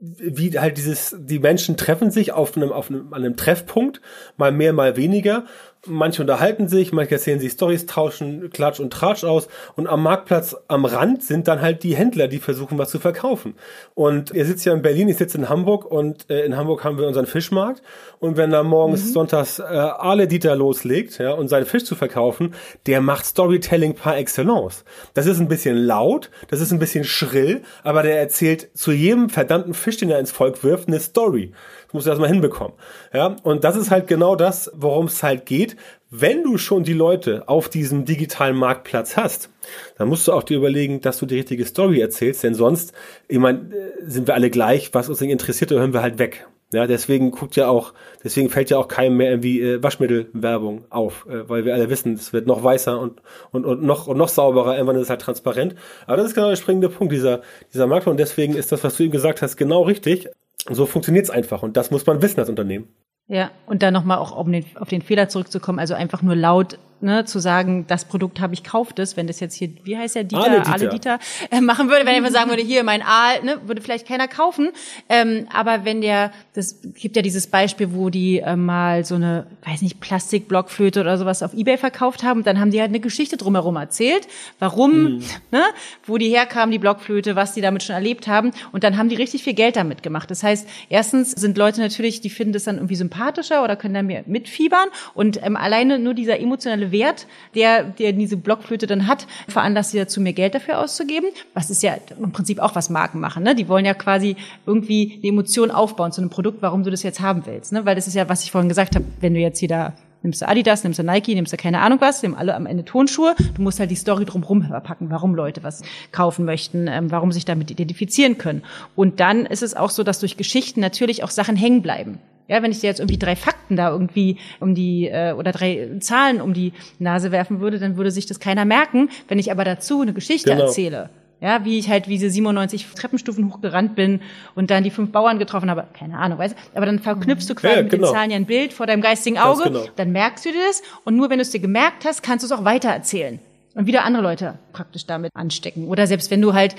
wie 0.00 0.59
halt 0.59 0.76
dieses, 0.76 1.16
die 1.19 1.38
Menschen 1.38 1.76
treffen 1.76 2.11
sich 2.11 2.33
auf 2.33 2.57
einem, 2.57 2.73
auf 2.73 2.90
einem, 2.90 3.12
an 3.12 3.25
einem 3.25 3.37
Treffpunkt, 3.37 4.00
mal 4.37 4.52
mehr, 4.52 4.73
mal 4.73 4.97
weniger 4.97 5.45
manche 5.86 6.22
unterhalten 6.22 6.68
sich, 6.68 6.92
manche 6.92 7.14
erzählen 7.14 7.40
sich 7.40 7.52
Stories, 7.52 7.86
tauschen 7.86 8.50
Klatsch 8.50 8.80
und 8.80 8.92
Tratsch 8.92 9.24
aus 9.24 9.48
und 9.76 9.86
am 9.86 10.02
Marktplatz 10.02 10.56
am 10.68 10.84
Rand 10.84 11.22
sind 11.22 11.48
dann 11.48 11.60
halt 11.60 11.82
die 11.82 11.96
Händler, 11.96 12.28
die 12.28 12.38
versuchen 12.38 12.78
was 12.78 12.90
zu 12.90 12.98
verkaufen. 12.98 13.54
Und 13.94 14.32
ihr 14.32 14.44
sitzt 14.44 14.64
ja 14.64 14.72
in 14.72 14.82
Berlin, 14.82 15.08
ich 15.08 15.16
sitze 15.16 15.38
in 15.38 15.48
Hamburg 15.48 15.84
und 15.84 16.30
äh, 16.30 16.44
in 16.44 16.56
Hamburg 16.56 16.84
haben 16.84 16.98
wir 16.98 17.06
unseren 17.06 17.26
Fischmarkt 17.26 17.82
und 18.18 18.36
wenn 18.36 18.50
da 18.50 18.62
morgens 18.62 19.04
mhm. 19.06 19.12
sonntags 19.12 19.58
äh, 19.58 19.62
Ale 19.62 20.28
Dieter 20.28 20.56
loslegt, 20.56 21.18
ja, 21.18 21.32
und 21.32 21.48
seinen 21.48 21.66
Fisch 21.66 21.84
zu 21.84 21.94
verkaufen, 21.94 22.54
der 22.86 23.00
macht 23.00 23.26
Storytelling 23.26 23.94
par 23.94 24.16
excellence. 24.16 24.84
Das 25.14 25.26
ist 25.26 25.40
ein 25.40 25.48
bisschen 25.48 25.76
laut, 25.76 26.30
das 26.48 26.60
ist 26.60 26.72
ein 26.72 26.78
bisschen 26.78 27.04
schrill, 27.04 27.62
aber 27.82 28.02
der 28.02 28.18
erzählt 28.18 28.70
zu 28.74 28.92
jedem 28.92 29.28
verdammten 29.30 29.74
Fisch, 29.74 29.98
den 29.98 30.10
er 30.10 30.18
ins 30.18 30.32
Volk 30.32 30.64
wirft, 30.64 30.88
eine 30.88 31.00
Story 31.00 31.52
musst 31.94 32.06
du 32.06 32.10
erstmal 32.10 32.28
hinbekommen. 32.28 32.74
Ja, 33.12 33.36
und 33.42 33.64
das 33.64 33.76
ist 33.76 33.90
halt 33.90 34.06
genau 34.06 34.36
das, 34.36 34.70
worum 34.74 35.06
es 35.06 35.22
halt 35.22 35.46
geht. 35.46 35.76
Wenn 36.10 36.42
du 36.42 36.58
schon 36.58 36.84
die 36.84 36.92
Leute 36.92 37.48
auf 37.48 37.68
diesem 37.68 38.04
digitalen 38.04 38.56
Marktplatz 38.56 39.16
hast, 39.16 39.50
dann 39.96 40.08
musst 40.08 40.28
du 40.28 40.32
auch 40.32 40.42
dir 40.42 40.58
überlegen, 40.58 41.00
dass 41.00 41.18
du 41.18 41.26
die 41.26 41.36
richtige 41.36 41.64
Story 41.64 42.00
erzählst, 42.00 42.44
denn 42.44 42.54
sonst, 42.54 42.92
ich 43.26 43.38
meine, 43.38 43.70
sind 44.04 44.26
wir 44.26 44.34
alle 44.34 44.50
gleich, 44.50 44.92
was 44.92 45.08
uns 45.08 45.22
interessiert, 45.22 45.70
hören 45.70 45.94
wir 45.94 46.02
halt 46.02 46.18
weg. 46.18 46.46
Ja, 46.74 46.88
deswegen 46.88 47.30
guckt 47.30 47.54
ja 47.54 47.68
auch, 47.68 47.94
deswegen 48.24 48.50
fällt 48.50 48.68
ja 48.68 48.78
auch 48.78 48.88
keinem 48.88 49.16
mehr 49.16 49.30
irgendwie 49.30 49.60
äh, 49.60 49.82
Waschmittelwerbung 49.82 50.86
auf, 50.90 51.24
äh, 51.28 51.48
weil 51.48 51.64
wir 51.64 51.72
alle 51.72 51.88
wissen, 51.88 52.14
es 52.14 52.32
wird 52.32 52.48
noch 52.48 52.64
weißer 52.64 52.98
und, 52.98 53.22
und, 53.52 53.64
und 53.64 53.82
noch 53.84 54.08
und 54.08 54.18
noch 54.18 54.28
sauberer, 54.28 54.74
irgendwann 54.74 54.96
ist 54.96 55.02
es 55.02 55.10
halt 55.10 55.20
transparent. 55.20 55.76
Aber 56.06 56.16
das 56.16 56.26
ist 56.26 56.34
genau 56.34 56.48
der 56.48 56.56
springende 56.56 56.88
Punkt 56.88 57.12
dieser, 57.12 57.42
dieser 57.72 57.86
Markt 57.86 58.08
und 58.08 58.16
deswegen 58.16 58.56
ist 58.56 58.72
das, 58.72 58.82
was 58.82 58.96
du 58.96 59.04
eben 59.04 59.12
gesagt 59.12 59.40
hast, 59.40 59.56
genau 59.56 59.82
richtig. 59.82 60.28
So 60.71 60.87
funktioniert 60.87 61.25
es 61.25 61.30
einfach 61.30 61.62
und 61.62 61.76
das 61.76 61.90
muss 61.90 62.06
man 62.06 62.23
wissen 62.23 62.40
als 62.40 62.49
Unternehmen. 62.49 62.88
Ja, 63.26 63.50
und 63.66 63.83
dann 63.83 63.94
nochmal 63.94 64.18
auch 64.18 64.37
um 64.37 64.52
den, 64.52 64.64
auf 64.76 64.88
den 64.88 65.02
Fehler 65.02 65.28
zurückzukommen, 65.28 65.78
also 65.78 65.94
einfach 65.94 66.21
nur 66.21 66.37
laut 66.37 66.78
ne, 67.00 67.24
zu 67.24 67.38
sagen, 67.38 67.86
das 67.86 68.04
Produkt 68.04 68.40
habe 68.40 68.54
ich, 68.54 68.64
kauft 68.64 68.98
es, 68.98 69.16
wenn 69.16 69.26
das 69.26 69.40
jetzt 69.40 69.54
hier, 69.54 69.70
wie 69.84 69.96
heißt 69.96 70.14
der, 70.14 70.24
Dieter, 70.24 70.42
Ale 70.42 70.58
Dieter, 70.60 70.72
Ale 70.72 70.88
Dieter 70.88 71.18
äh, 71.50 71.60
machen 71.60 71.88
würde, 71.88 72.06
wenn 72.06 72.24
er 72.24 72.30
sagen 72.30 72.50
würde, 72.50 72.62
hier 72.62 72.84
mein 72.84 73.02
Aal, 73.02 73.42
ne, 73.42 73.60
würde 73.66 73.80
vielleicht 73.80 74.06
keiner 74.06 74.28
kaufen. 74.28 74.70
Ähm, 75.08 75.46
aber 75.52 75.84
wenn 75.84 76.00
der, 76.00 76.32
das 76.54 76.80
gibt 76.94 77.16
ja 77.16 77.22
dieses 77.22 77.46
Beispiel, 77.46 77.92
wo 77.92 78.10
die 78.10 78.38
äh, 78.38 78.56
mal 78.56 79.04
so 79.04 79.14
eine, 79.16 79.46
weiß 79.64 79.82
nicht, 79.82 80.00
Plastikblockflöte 80.00 81.00
oder 81.00 81.18
sowas 81.18 81.42
auf 81.42 81.54
Ebay 81.54 81.76
verkauft 81.76 82.22
haben, 82.22 82.42
dann 82.44 82.60
haben 82.60 82.70
die 82.70 82.80
halt 82.80 82.90
eine 82.90 83.00
Geschichte 83.00 83.36
drumherum 83.36 83.76
erzählt, 83.76 84.26
warum, 84.58 85.16
mhm. 85.16 85.24
ne, 85.50 85.62
wo 86.06 86.18
die 86.18 86.28
herkamen, 86.28 86.70
die 86.70 86.78
Blockflöte, 86.78 87.36
was 87.36 87.52
die 87.52 87.60
damit 87.60 87.82
schon 87.82 87.94
erlebt 87.94 88.26
haben. 88.26 88.50
Und 88.72 88.84
dann 88.84 88.96
haben 88.96 89.08
die 89.08 89.16
richtig 89.16 89.42
viel 89.42 89.54
Geld 89.54 89.76
damit 89.76 90.02
gemacht. 90.02 90.30
Das 90.30 90.42
heißt, 90.42 90.68
erstens 90.88 91.32
sind 91.32 91.58
Leute 91.58 91.80
natürlich, 91.80 92.20
die 92.20 92.30
finden 92.30 92.52
das 92.52 92.64
dann 92.64 92.76
irgendwie 92.76 92.96
sympathischer 92.96 93.62
oder 93.62 93.76
können 93.76 93.94
da 93.94 94.02
mehr 94.02 94.24
mitfiebern. 94.26 94.88
Und 95.14 95.42
ähm, 95.42 95.56
alleine 95.56 95.98
nur 95.98 96.14
dieser 96.14 96.38
emotionale 96.40 96.83
Wert, 96.92 97.26
der, 97.54 97.84
der 97.84 98.12
diese 98.12 98.36
Blockflöte 98.36 98.86
dann 98.86 99.06
hat, 99.06 99.26
veranlasst 99.48 99.92
sie 99.92 99.98
dazu, 99.98 100.20
mehr 100.20 100.32
Geld 100.32 100.54
dafür 100.54 100.78
auszugeben. 100.78 101.28
Was 101.54 101.70
ist 101.70 101.82
ja 101.82 101.94
im 102.18 102.32
Prinzip 102.32 102.58
auch 102.58 102.74
was 102.74 102.90
Marken 102.90 103.20
machen. 103.20 103.42
Ne? 103.42 103.54
Die 103.54 103.68
wollen 103.68 103.84
ja 103.84 103.94
quasi 103.94 104.36
irgendwie 104.66 105.18
eine 105.22 105.28
Emotion 105.28 105.70
aufbauen 105.70 106.12
zu 106.12 106.20
einem 106.20 106.30
Produkt, 106.30 106.62
warum 106.62 106.82
du 106.82 106.90
das 106.90 107.02
jetzt 107.02 107.20
haben 107.20 107.46
willst. 107.46 107.72
Ne? 107.72 107.84
Weil 107.84 107.94
das 107.94 108.06
ist 108.06 108.14
ja, 108.14 108.28
was 108.28 108.44
ich 108.44 108.50
vorhin 108.50 108.68
gesagt 108.68 108.94
habe, 108.94 109.04
wenn 109.20 109.34
du 109.34 109.40
jetzt 109.40 109.58
hier 109.58 109.68
da 109.68 109.92
nimmst 110.24 110.40
du 110.40 110.48
Adidas, 110.48 110.82
nimmst 110.82 110.98
du 110.98 111.04
Nike, 111.04 111.34
nimmst 111.34 111.52
du 111.52 111.56
keine 111.56 111.80
Ahnung 111.80 112.00
was, 112.00 112.22
nehmen 112.22 112.34
alle 112.34 112.54
am 112.54 112.66
Ende 112.66 112.84
Tonschuhe. 112.84 113.34
Du 113.54 113.62
musst 113.62 113.78
halt 113.78 113.90
die 113.90 113.94
Story 113.94 114.24
drumherum 114.24 114.62
verpacken, 114.62 115.10
warum 115.10 115.34
Leute 115.34 115.62
was 115.62 115.82
kaufen 116.12 116.46
möchten, 116.46 116.88
ähm, 116.88 117.10
warum 117.10 117.30
sich 117.30 117.44
damit 117.44 117.70
identifizieren 117.70 118.38
können. 118.38 118.62
Und 118.96 119.20
dann 119.20 119.44
ist 119.44 119.62
es 119.62 119.76
auch 119.76 119.90
so, 119.90 120.02
dass 120.02 120.20
durch 120.20 120.36
Geschichten 120.36 120.80
natürlich 120.80 121.22
auch 121.22 121.30
Sachen 121.30 121.56
hängen 121.56 121.82
bleiben. 121.82 122.18
Ja, 122.46 122.62
wenn 122.62 122.70
ich 122.70 122.80
dir 122.80 122.88
jetzt 122.88 123.00
irgendwie 123.00 123.18
drei 123.18 123.36
Fakten 123.36 123.76
da 123.76 123.90
irgendwie 123.90 124.36
um 124.60 124.74
die 124.74 125.08
äh, 125.08 125.32
oder 125.32 125.52
drei 125.52 125.90
Zahlen 126.00 126.40
um 126.40 126.52
die 126.52 126.72
Nase 126.98 127.32
werfen 127.32 127.60
würde, 127.60 127.78
dann 127.78 127.96
würde 127.96 128.10
sich 128.10 128.26
das 128.26 128.38
keiner 128.38 128.64
merken. 128.64 129.08
Wenn 129.28 129.38
ich 129.38 129.50
aber 129.50 129.64
dazu 129.64 130.02
eine 130.02 130.12
Geschichte 130.12 130.50
genau. 130.50 130.64
erzähle, 130.64 131.08
ja, 131.40 131.64
wie 131.64 131.78
ich 131.78 131.88
halt 131.88 132.06
diese 132.06 132.28
97 132.28 132.86
Treppenstufen 132.94 133.50
hochgerannt 133.50 133.94
bin 133.94 134.20
und 134.54 134.70
dann 134.70 134.84
die 134.84 134.90
fünf 134.90 135.10
Bauern 135.10 135.38
getroffen 135.38 135.70
habe, 135.70 135.86
keine 135.92 136.18
Ahnung, 136.18 136.38
weißt 136.38 136.54
du? 136.54 136.76
Aber 136.76 136.86
dann 136.86 136.98
verknüpfst 136.98 137.48
du 137.48 137.54
quasi 137.54 137.74
ja, 137.74 137.74
genau. 137.76 137.84
mit 137.84 137.92
den 137.92 138.00
genau. 138.00 138.12
Zahlen 138.12 138.30
ja 138.30 138.36
ein 138.36 138.46
Bild 138.46 138.72
vor 138.72 138.86
deinem 138.86 139.02
geistigen 139.02 139.38
Auge, 139.38 139.64
genau. 139.64 139.86
dann 139.96 140.12
merkst 140.12 140.44
du 140.44 140.52
dir 140.52 140.66
das 140.66 140.82
und 141.04 141.16
nur 141.16 141.30
wenn 141.30 141.38
du 141.38 141.42
es 141.42 141.50
dir 141.50 141.60
gemerkt 141.60 142.04
hast, 142.04 142.22
kannst 142.22 142.42
du 142.42 142.46
es 142.46 142.52
auch 142.52 142.64
weitererzählen 142.64 143.40
und 143.75 143.87
wieder 143.87 144.04
andere 144.04 144.23
Leute 144.23 144.59
praktisch 144.73 145.07
damit 145.07 145.31
anstecken. 145.35 145.88
Oder 145.88 146.07
selbst 146.07 146.31
wenn 146.31 146.40
du 146.40 146.54
halt, 146.54 146.75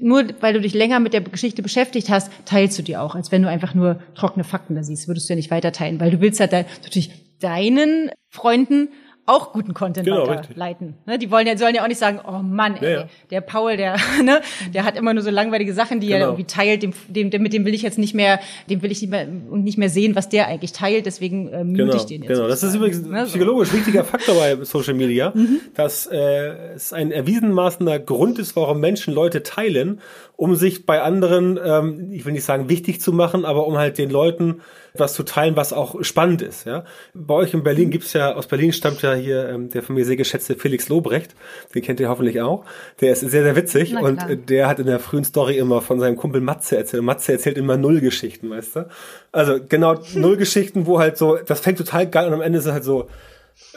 nur 0.00 0.24
weil 0.40 0.54
du 0.54 0.60
dich 0.60 0.74
länger 0.74 1.00
mit 1.00 1.12
der 1.12 1.20
Geschichte 1.20 1.62
beschäftigt 1.62 2.08
hast, 2.08 2.30
teilst 2.44 2.78
du 2.78 2.82
die 2.82 2.96
auch, 2.96 3.14
als 3.14 3.32
wenn 3.32 3.42
du 3.42 3.48
einfach 3.48 3.74
nur 3.74 4.00
trockene 4.14 4.44
Fakten 4.44 4.74
da 4.74 4.82
siehst, 4.82 5.08
würdest 5.08 5.28
du 5.28 5.32
ja 5.32 5.36
nicht 5.36 5.50
weiter 5.50 5.72
teilen, 5.72 6.00
weil 6.00 6.10
du 6.10 6.20
willst 6.20 6.40
halt 6.40 6.52
natürlich 6.52 7.10
deinen 7.40 8.10
Freunden 8.30 8.88
auch 9.26 9.52
guten 9.52 9.74
Content 9.74 10.06
genau, 10.06 10.28
weiterleiten. 10.28 10.94
Ne? 11.04 11.18
Die 11.18 11.30
wollen 11.30 11.46
ja, 11.46 11.58
sollen 11.58 11.74
ja 11.74 11.82
auch 11.82 11.88
nicht 11.88 11.98
sagen, 11.98 12.20
oh 12.26 12.42
Mann, 12.42 12.76
ey, 12.76 12.92
ja, 12.92 13.00
ja. 13.00 13.08
der 13.30 13.40
Paul, 13.40 13.76
der, 13.76 13.96
ne, 14.22 14.40
der 14.72 14.84
hat 14.84 14.96
immer 14.96 15.12
nur 15.12 15.22
so 15.22 15.30
langweilige 15.30 15.74
Sachen, 15.74 16.00
die 16.00 16.06
genau. 16.06 16.18
er 16.18 16.26
irgendwie 16.26 16.44
teilt, 16.44 16.82
dem, 16.82 16.92
dem, 17.08 17.30
dem, 17.30 17.42
mit 17.42 17.52
dem 17.52 17.64
will 17.64 17.74
ich 17.74 17.82
jetzt 17.82 17.98
nicht 17.98 18.14
mehr, 18.14 18.38
dem 18.70 18.82
will 18.82 18.92
ich 18.92 19.00
nicht 19.00 19.10
mehr, 19.10 19.26
und 19.26 19.64
nicht 19.64 19.78
mehr 19.78 19.90
sehen, 19.90 20.14
was 20.14 20.28
der 20.28 20.46
eigentlich 20.46 20.72
teilt, 20.72 21.06
deswegen 21.06 21.48
äh, 21.48 21.64
mute 21.64 21.84
genau, 21.84 21.96
ich 21.96 22.06
den 22.06 22.22
jetzt. 22.22 22.32
Genau, 22.32 22.46
das 22.46 22.62
ist 22.62 22.74
übrigens 22.74 23.04
ein 23.04 23.10
ne? 23.10 23.24
psychologisch 23.24 23.72
wichtiger 23.72 24.04
Faktor 24.04 24.36
bei 24.36 24.64
Social 24.64 24.94
Media, 24.94 25.32
mhm. 25.34 25.60
dass 25.74 26.06
äh, 26.06 26.74
es 26.74 26.92
ein 26.92 27.10
erwiesenmaßener 27.10 27.98
Grund 27.98 28.38
ist, 28.38 28.54
warum 28.54 28.80
Menschen 28.80 29.12
Leute 29.12 29.42
teilen, 29.42 30.00
um 30.36 30.54
sich 30.54 30.84
bei 30.84 31.00
anderen, 31.00 31.58
ähm, 31.62 32.10
ich 32.12 32.26
will 32.26 32.32
nicht 32.32 32.44
sagen 32.44 32.68
wichtig 32.68 33.00
zu 33.00 33.12
machen, 33.12 33.46
aber 33.46 33.66
um 33.66 33.78
halt 33.78 33.96
den 33.96 34.10
Leuten 34.10 34.60
was 34.94 35.14
zu 35.14 35.22
teilen, 35.22 35.56
was 35.56 35.72
auch 35.72 36.02
spannend 36.04 36.42
ist. 36.42 36.66
Ja? 36.66 36.84
Bei 37.14 37.34
euch 37.34 37.54
in 37.54 37.62
Berlin 37.62 37.90
gibt's 37.90 38.12
ja, 38.12 38.34
aus 38.34 38.46
Berlin 38.46 38.72
stammt 38.72 39.02
ja 39.02 39.14
hier 39.14 39.48
ähm, 39.48 39.70
der 39.70 39.82
von 39.82 39.94
mir 39.94 40.04
sehr 40.04 40.16
geschätzte 40.16 40.54
Felix 40.54 40.88
Lobrecht, 40.88 41.34
den 41.74 41.82
kennt 41.82 42.00
ihr 42.00 42.08
hoffentlich 42.10 42.40
auch. 42.42 42.64
Der 43.00 43.12
ist 43.12 43.20
sehr, 43.20 43.42
sehr 43.42 43.56
witzig 43.56 43.96
und 43.96 44.20
der 44.48 44.68
hat 44.68 44.78
in 44.78 44.86
der 44.86 45.00
frühen 45.00 45.24
Story 45.24 45.56
immer 45.56 45.80
von 45.80 46.00
seinem 46.00 46.16
Kumpel 46.16 46.40
Matze 46.40 46.76
erzählt. 46.76 47.02
Matze 47.02 47.32
erzählt 47.32 47.56
immer 47.56 47.76
Nullgeschichten, 47.78 48.50
weißt 48.50 48.76
du? 48.76 48.88
Also 49.32 49.58
genau 49.66 49.94
Nullgeschichten, 50.14 50.86
wo 50.86 50.98
halt 50.98 51.16
so, 51.16 51.36
das 51.36 51.60
fängt 51.60 51.78
total 51.78 52.08
geil 52.08 52.28
und 52.28 52.34
am 52.34 52.42
Ende 52.42 52.58
ist 52.58 52.66
es 52.66 52.72
halt 52.72 52.84
so, 52.84 53.08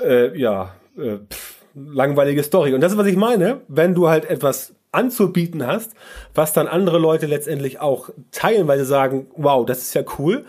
äh, 0.03 0.37
ja, 0.37 0.75
äh, 0.97 1.17
pff, 1.29 1.55
langweilige 1.73 2.43
Story. 2.43 2.73
Und 2.73 2.81
das 2.81 2.91
ist, 2.91 2.97
was 2.97 3.07
ich 3.07 3.15
meine, 3.15 3.61
wenn 3.67 3.93
du 3.93 4.09
halt 4.09 4.29
etwas 4.29 4.73
anzubieten 4.91 5.65
hast, 5.65 5.91
was 6.33 6.53
dann 6.53 6.67
andere 6.67 6.97
Leute 6.97 7.25
letztendlich 7.25 7.79
auch 7.79 8.09
teilen, 8.31 8.67
weil 8.67 8.79
sie 8.79 8.85
sagen, 8.85 9.27
wow, 9.35 9.65
das 9.65 9.79
ist 9.79 9.93
ja 9.93 10.03
cool 10.17 10.45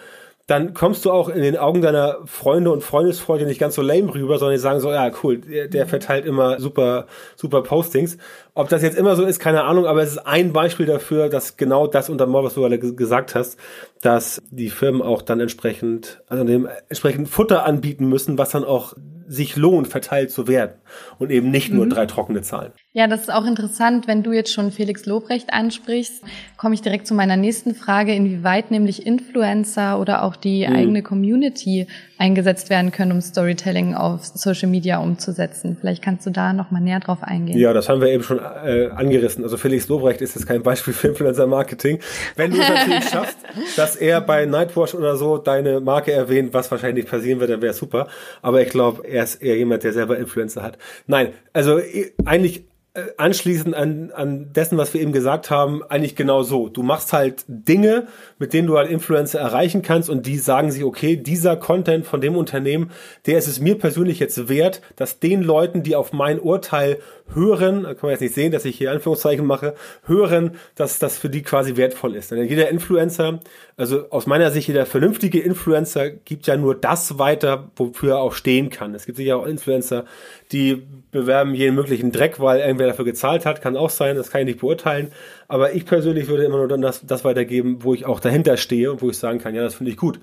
dann 0.50 0.75
kommst 0.75 1.04
du 1.04 1.12
auch 1.12 1.28
in 1.28 1.42
den 1.42 1.56
Augen 1.56 1.80
deiner 1.80 2.18
Freunde 2.25 2.73
und 2.73 2.82
Freundesfreunde 2.82 3.47
nicht 3.47 3.60
ganz 3.60 3.76
so 3.76 3.82
lame 3.82 4.12
rüber, 4.12 4.36
sondern 4.36 4.56
die 4.56 4.60
sagen 4.60 4.80
so, 4.80 4.91
ja, 4.91 5.08
cool, 5.23 5.38
der, 5.38 5.69
der 5.69 5.86
verteilt 5.86 6.26
immer 6.26 6.58
super, 6.58 7.06
super 7.36 7.62
Postings. 7.62 8.19
Ob 8.54 8.69
das 8.69 8.82
jetzt 8.82 8.99
immer 8.99 9.15
so 9.15 9.25
ist, 9.25 9.38
keine 9.38 9.62
Ahnung, 9.62 9.86
aber 9.86 10.02
es 10.02 10.10
ist 10.10 10.26
ein 10.26 10.52
Beispiel 10.52 10.86
dafür, 10.86 11.28
dass 11.28 11.56
genau 11.56 11.86
das 11.86 12.10
untermauert, 12.10 12.47
was 12.47 12.54
du 12.54 12.62
gerade 12.62 12.80
gesagt 12.80 13.36
hast, 13.36 13.60
dass 14.02 14.43
die 14.50 14.71
Firmen 14.71 15.02
auch 15.02 15.23
dann 15.23 15.38
entsprechend, 15.38 16.21
also 16.26 16.43
dem 16.43 16.69
entsprechend 16.88 17.28
Futter 17.28 17.65
anbieten 17.65 18.08
müssen, 18.08 18.36
was 18.36 18.50
dann 18.50 18.65
auch 18.65 18.95
sich 19.30 19.54
lohnt, 19.54 19.86
verteilt 19.86 20.32
zu 20.32 20.49
werden 20.49 20.73
und 21.19 21.30
eben 21.30 21.52
nicht 21.52 21.73
nur 21.73 21.84
mhm. 21.84 21.90
drei 21.90 22.06
trockene 22.06 22.43
Zahlen. 22.43 22.73
Ja, 22.93 23.06
das 23.06 23.21
ist 23.21 23.32
auch 23.32 23.47
interessant, 23.47 24.08
wenn 24.08 24.25
du 24.25 24.32
jetzt 24.32 24.52
schon 24.52 24.73
Felix 24.73 25.06
Lobrecht 25.06 25.52
ansprichst, 25.52 26.25
komme 26.56 26.75
ich 26.75 26.82
direkt 26.82 27.06
zu 27.06 27.14
meiner 27.14 27.36
nächsten 27.36 27.76
Frage, 27.76 28.12
inwieweit 28.12 28.73
nämlich 28.73 29.06
Influencer 29.06 30.00
oder 30.00 30.25
auch 30.25 30.34
die 30.34 30.66
mhm. 30.66 30.75
eigene 30.75 31.02
Community 31.04 31.86
eingesetzt 32.19 32.69
werden 32.69 32.90
können, 32.90 33.12
um 33.12 33.21
Storytelling 33.21 33.95
auf 33.95 34.25
Social 34.25 34.69
Media 34.69 34.99
umzusetzen. 34.99 35.76
Vielleicht 35.80 36.02
kannst 36.02 36.26
du 36.26 36.30
da 36.30 36.52
noch 36.52 36.73
mal 36.73 36.80
näher 36.80 36.99
drauf 36.99 37.23
eingehen. 37.23 37.56
Ja, 37.56 37.73
das 37.73 37.88
haben 37.88 38.00
wir 38.00 38.08
eben 38.08 38.25
schon 38.25 38.38
äh, 38.38 38.88
angerissen. 38.95 39.45
Also 39.45 39.56
Felix 39.56 39.88
Lobrecht 39.88 40.21
ist 40.21 40.34
jetzt 40.34 40.47
kein 40.47 40.62
Beispiel 40.64 40.93
für 40.93 41.08
Influencer 41.08 41.47
Marketing. 41.47 42.00
Wenn 42.34 42.50
du 42.50 42.60
es 42.60 42.69
natürlich 42.69 43.04
schaffst, 43.10 43.38
dass 43.76 43.95
er 43.95 44.21
bei 44.21 44.45
Nightwatch 44.45 44.95
oder 44.95 45.16
so 45.16 45.38
deine 45.38 45.80
Marke 45.80 46.12
erwähnt, 46.12 46.52
was 46.52 46.71
wahrscheinlich 46.71 47.06
passieren 47.06 47.38
wird, 47.38 47.50
dann 47.50 47.62
wäre 47.62 47.73
super. 47.73 48.08
Aber 48.43 48.60
ich 48.60 48.69
glaube, 48.69 49.06
er 49.06 49.20
ist 49.23 49.43
eher 49.43 49.56
jemand, 49.56 49.83
der 49.85 49.93
selber 49.93 50.19
Influencer 50.19 50.63
hat. 50.63 50.78
Nein, 51.06 51.33
also 51.52 51.78
äh, 51.78 52.13
eigentlich 52.25 52.65
äh, 52.93 53.02
anschließend 53.19 53.73
an, 53.73 54.11
an 54.11 54.52
dessen, 54.52 54.76
was 54.76 54.93
wir 54.95 55.00
eben 55.00 55.13
gesagt 55.13 55.49
haben, 55.49 55.85
eigentlich 55.85 56.17
genau 56.17 56.43
so. 56.43 56.69
Du 56.69 56.83
machst 56.83 57.13
halt 57.13 57.45
Dinge, 57.47 58.09
mit 58.41 58.52
denen 58.52 58.67
du 58.67 58.76
halt 58.76 58.91
Influencer 58.91 59.39
erreichen 59.39 59.83
kannst 59.83 60.11
und 60.11 60.26
die 60.26 60.39
sagen 60.39 60.73
sich, 60.73 60.83
okay, 60.83 61.17
dieser 61.17 61.56
Content 61.56 62.04
von 62.04 62.21
dem 62.21 62.35
Unternehmen, 62.35 62.91
der 63.26 63.39
ist 63.39 63.47
es 63.47 63.61
mir 63.61 63.78
persönlich 63.78 64.19
jetzt 64.19 64.49
wert, 64.49 64.83
dass 64.97 65.21
den 65.21 65.41
Leuten, 65.43 65.85
die 65.85 65.95
auf 65.95 66.13
mein 66.13 66.41
Urteil 66.41 66.99
hören, 67.33 67.85
kann 67.85 67.99
man 68.02 68.11
jetzt 68.11 68.23
nicht 68.23 68.35
sehen, 68.35 68.50
dass 68.50 68.65
ich 68.65 68.76
hier 68.76 68.91
Anführungszeichen 68.91 69.47
mache, 69.47 69.75
hören, 70.06 70.56
dass 70.75 70.99
das 70.99 71.17
für 71.17 71.30
die 71.30 71.43
quasi 71.43 71.76
wertvoll 71.76 72.17
ist. 72.17 72.33
Denn 72.33 72.45
jeder 72.45 72.71
Influencer, 72.71 73.39
also 73.80 74.10
aus 74.10 74.26
meiner 74.26 74.50
Sicht 74.50 74.69
jeder 74.69 74.84
vernünftige 74.84 75.40
Influencer 75.40 76.10
gibt 76.10 76.47
ja 76.47 76.58
nur 76.58 76.75
das 76.75 77.19
weiter, 77.19 77.71
wofür 77.76 78.10
er 78.10 78.19
auch 78.19 78.34
stehen 78.34 78.69
kann. 78.69 78.95
Es 78.95 79.06
gibt 79.06 79.16
sicher 79.16 79.38
auch 79.38 79.47
Influencer, 79.47 80.04
die 80.52 80.82
bewerben 81.10 81.54
jeden 81.54 81.76
möglichen 81.76 82.12
Dreck, 82.12 82.40
weil 82.40 82.60
irgendwer 82.60 82.88
dafür 82.88 83.06
gezahlt 83.06 83.47
hat, 83.47 83.62
kann 83.62 83.78
auch 83.78 83.88
sein, 83.88 84.16
das 84.16 84.30
kann 84.30 84.43
ich 84.43 84.49
nicht 84.49 84.60
beurteilen. 84.60 85.12
Aber 85.49 85.73
ich 85.73 85.86
persönlich 85.86 86.28
würde 86.28 86.45
immer 86.45 86.58
nur 86.58 86.69
dann 86.69 86.82
das, 86.82 87.06
das 87.06 87.25
weitergeben, 87.25 87.78
wo 87.82 87.95
ich 87.95 88.04
auch 88.04 88.21
dahinter 88.21 88.58
stehe 88.58 88.93
und 88.93 89.00
wo 89.00 89.08
ich 89.08 89.16
sagen 89.16 89.38
kann, 89.38 89.54
ja, 89.54 89.62
das 89.62 89.76
finde 89.76 89.93
ich 89.93 89.97
gut. 89.97 90.21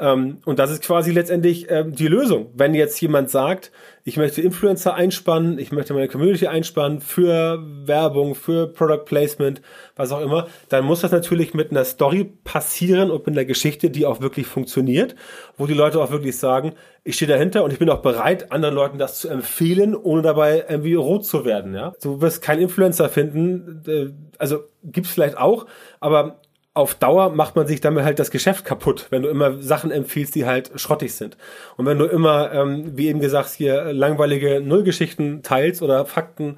Ähm, 0.00 0.38
und 0.44 0.58
das 0.58 0.70
ist 0.70 0.82
quasi 0.82 1.10
letztendlich 1.10 1.66
ähm, 1.70 1.94
die 1.94 2.06
Lösung. 2.06 2.50
Wenn 2.54 2.74
jetzt 2.74 3.00
jemand 3.00 3.30
sagt, 3.30 3.72
ich 4.04 4.16
möchte 4.16 4.40
Influencer 4.40 4.94
einspannen, 4.94 5.58
ich 5.58 5.72
möchte 5.72 5.92
meine 5.92 6.08
Community 6.08 6.46
einspannen 6.46 7.00
für 7.00 7.62
Werbung, 7.84 8.34
für 8.34 8.68
Product 8.68 9.04
Placement, 9.04 9.60
was 9.96 10.12
auch 10.12 10.20
immer, 10.20 10.46
dann 10.68 10.84
muss 10.84 11.00
das 11.00 11.10
natürlich 11.10 11.52
mit 11.52 11.72
einer 11.72 11.84
Story 11.84 12.32
passieren 12.44 13.10
und 13.10 13.26
mit 13.26 13.36
einer 13.36 13.44
Geschichte, 13.44 13.90
die 13.90 14.06
auch 14.06 14.20
wirklich 14.20 14.46
funktioniert, 14.46 15.16
wo 15.56 15.66
die 15.66 15.74
Leute 15.74 16.00
auch 16.00 16.10
wirklich 16.10 16.38
sagen, 16.38 16.74
ich 17.02 17.16
stehe 17.16 17.28
dahinter 17.28 17.64
und 17.64 17.72
ich 17.72 17.78
bin 17.78 17.90
auch 17.90 18.02
bereit, 18.02 18.52
anderen 18.52 18.74
Leuten 18.74 18.98
das 18.98 19.18
zu 19.18 19.28
empfehlen, 19.28 19.96
ohne 19.96 20.22
dabei 20.22 20.64
irgendwie 20.68 20.94
rot 20.94 21.24
zu 21.24 21.44
werden. 21.44 21.74
Ja, 21.74 21.92
du 22.02 22.20
wirst 22.20 22.40
keinen 22.40 22.62
Influencer 22.62 23.08
finden, 23.08 23.82
äh, 23.86 24.10
also 24.38 24.60
gibt's 24.84 25.10
vielleicht 25.10 25.36
auch, 25.36 25.66
aber 26.00 26.40
auf 26.74 26.94
Dauer 26.94 27.30
macht 27.30 27.56
man 27.56 27.66
sich 27.66 27.80
damit 27.80 28.04
halt 28.04 28.18
das 28.18 28.30
Geschäft 28.30 28.64
kaputt, 28.64 29.06
wenn 29.10 29.22
du 29.22 29.28
immer 29.28 29.60
Sachen 29.60 29.90
empfiehlst, 29.90 30.34
die 30.34 30.46
halt 30.46 30.70
schrottig 30.76 31.14
sind. 31.14 31.36
Und 31.76 31.86
wenn 31.86 31.98
du 31.98 32.04
immer, 32.04 32.52
ähm, 32.52 32.96
wie 32.96 33.08
eben 33.08 33.18
gesagt, 33.20 33.50
hier 33.50 33.92
langweilige 33.92 34.60
Nullgeschichten 34.60 35.42
teilst 35.42 35.82
oder 35.82 36.06
Fakten, 36.06 36.56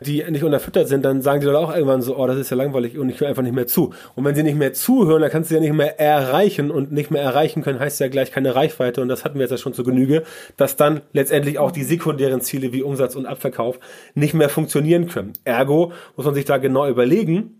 die 0.00 0.24
nicht 0.30 0.42
unterfüttert 0.42 0.88
sind, 0.88 1.04
dann 1.04 1.22
sagen 1.22 1.40
die 1.40 1.46
Leute 1.46 1.58
auch 1.58 1.72
irgendwann 1.72 2.02
so, 2.02 2.16
oh, 2.16 2.26
das 2.26 2.38
ist 2.38 2.50
ja 2.50 2.56
langweilig 2.56 2.98
und 2.98 3.10
ich 3.10 3.20
höre 3.20 3.28
einfach 3.28 3.42
nicht 3.42 3.54
mehr 3.54 3.66
zu. 3.66 3.92
Und 4.16 4.24
wenn 4.24 4.34
sie 4.34 4.42
nicht 4.42 4.56
mehr 4.56 4.72
zuhören, 4.72 5.20
dann 5.20 5.30
kannst 5.30 5.50
du 5.50 5.54
ja 5.54 5.60
nicht 5.60 5.74
mehr 5.74 6.00
erreichen 6.00 6.70
und 6.70 6.90
nicht 6.90 7.10
mehr 7.10 7.22
erreichen 7.22 7.62
können, 7.62 7.78
heißt 7.78 8.00
ja 8.00 8.08
gleich 8.08 8.32
keine 8.32 8.54
Reichweite 8.54 9.02
und 9.02 9.08
das 9.08 9.24
hatten 9.24 9.34
wir 9.36 9.42
jetzt 9.42 9.52
ja 9.52 9.58
schon 9.58 9.74
zu 9.74 9.84
Genüge, 9.84 10.24
dass 10.56 10.76
dann 10.76 11.02
letztendlich 11.12 11.58
auch 11.58 11.70
die 11.70 11.84
sekundären 11.84 12.40
Ziele 12.40 12.72
wie 12.72 12.82
Umsatz 12.82 13.14
und 13.14 13.26
Abverkauf 13.26 13.78
nicht 14.14 14.34
mehr 14.34 14.48
funktionieren 14.48 15.06
können. 15.06 15.34
Ergo 15.44 15.92
muss 16.16 16.26
man 16.26 16.34
sich 16.34 16.46
da 16.46 16.56
genau 16.56 16.88
überlegen, 16.88 17.59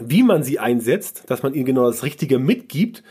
wie 0.00 0.22
man 0.22 0.42
sie 0.42 0.58
einsetzt, 0.58 1.24
dass 1.28 1.42
man 1.42 1.54
ihnen 1.54 1.64
genau 1.64 1.86
das 1.86 2.02
Richtige 2.02 2.38
mitgibt 2.38 3.02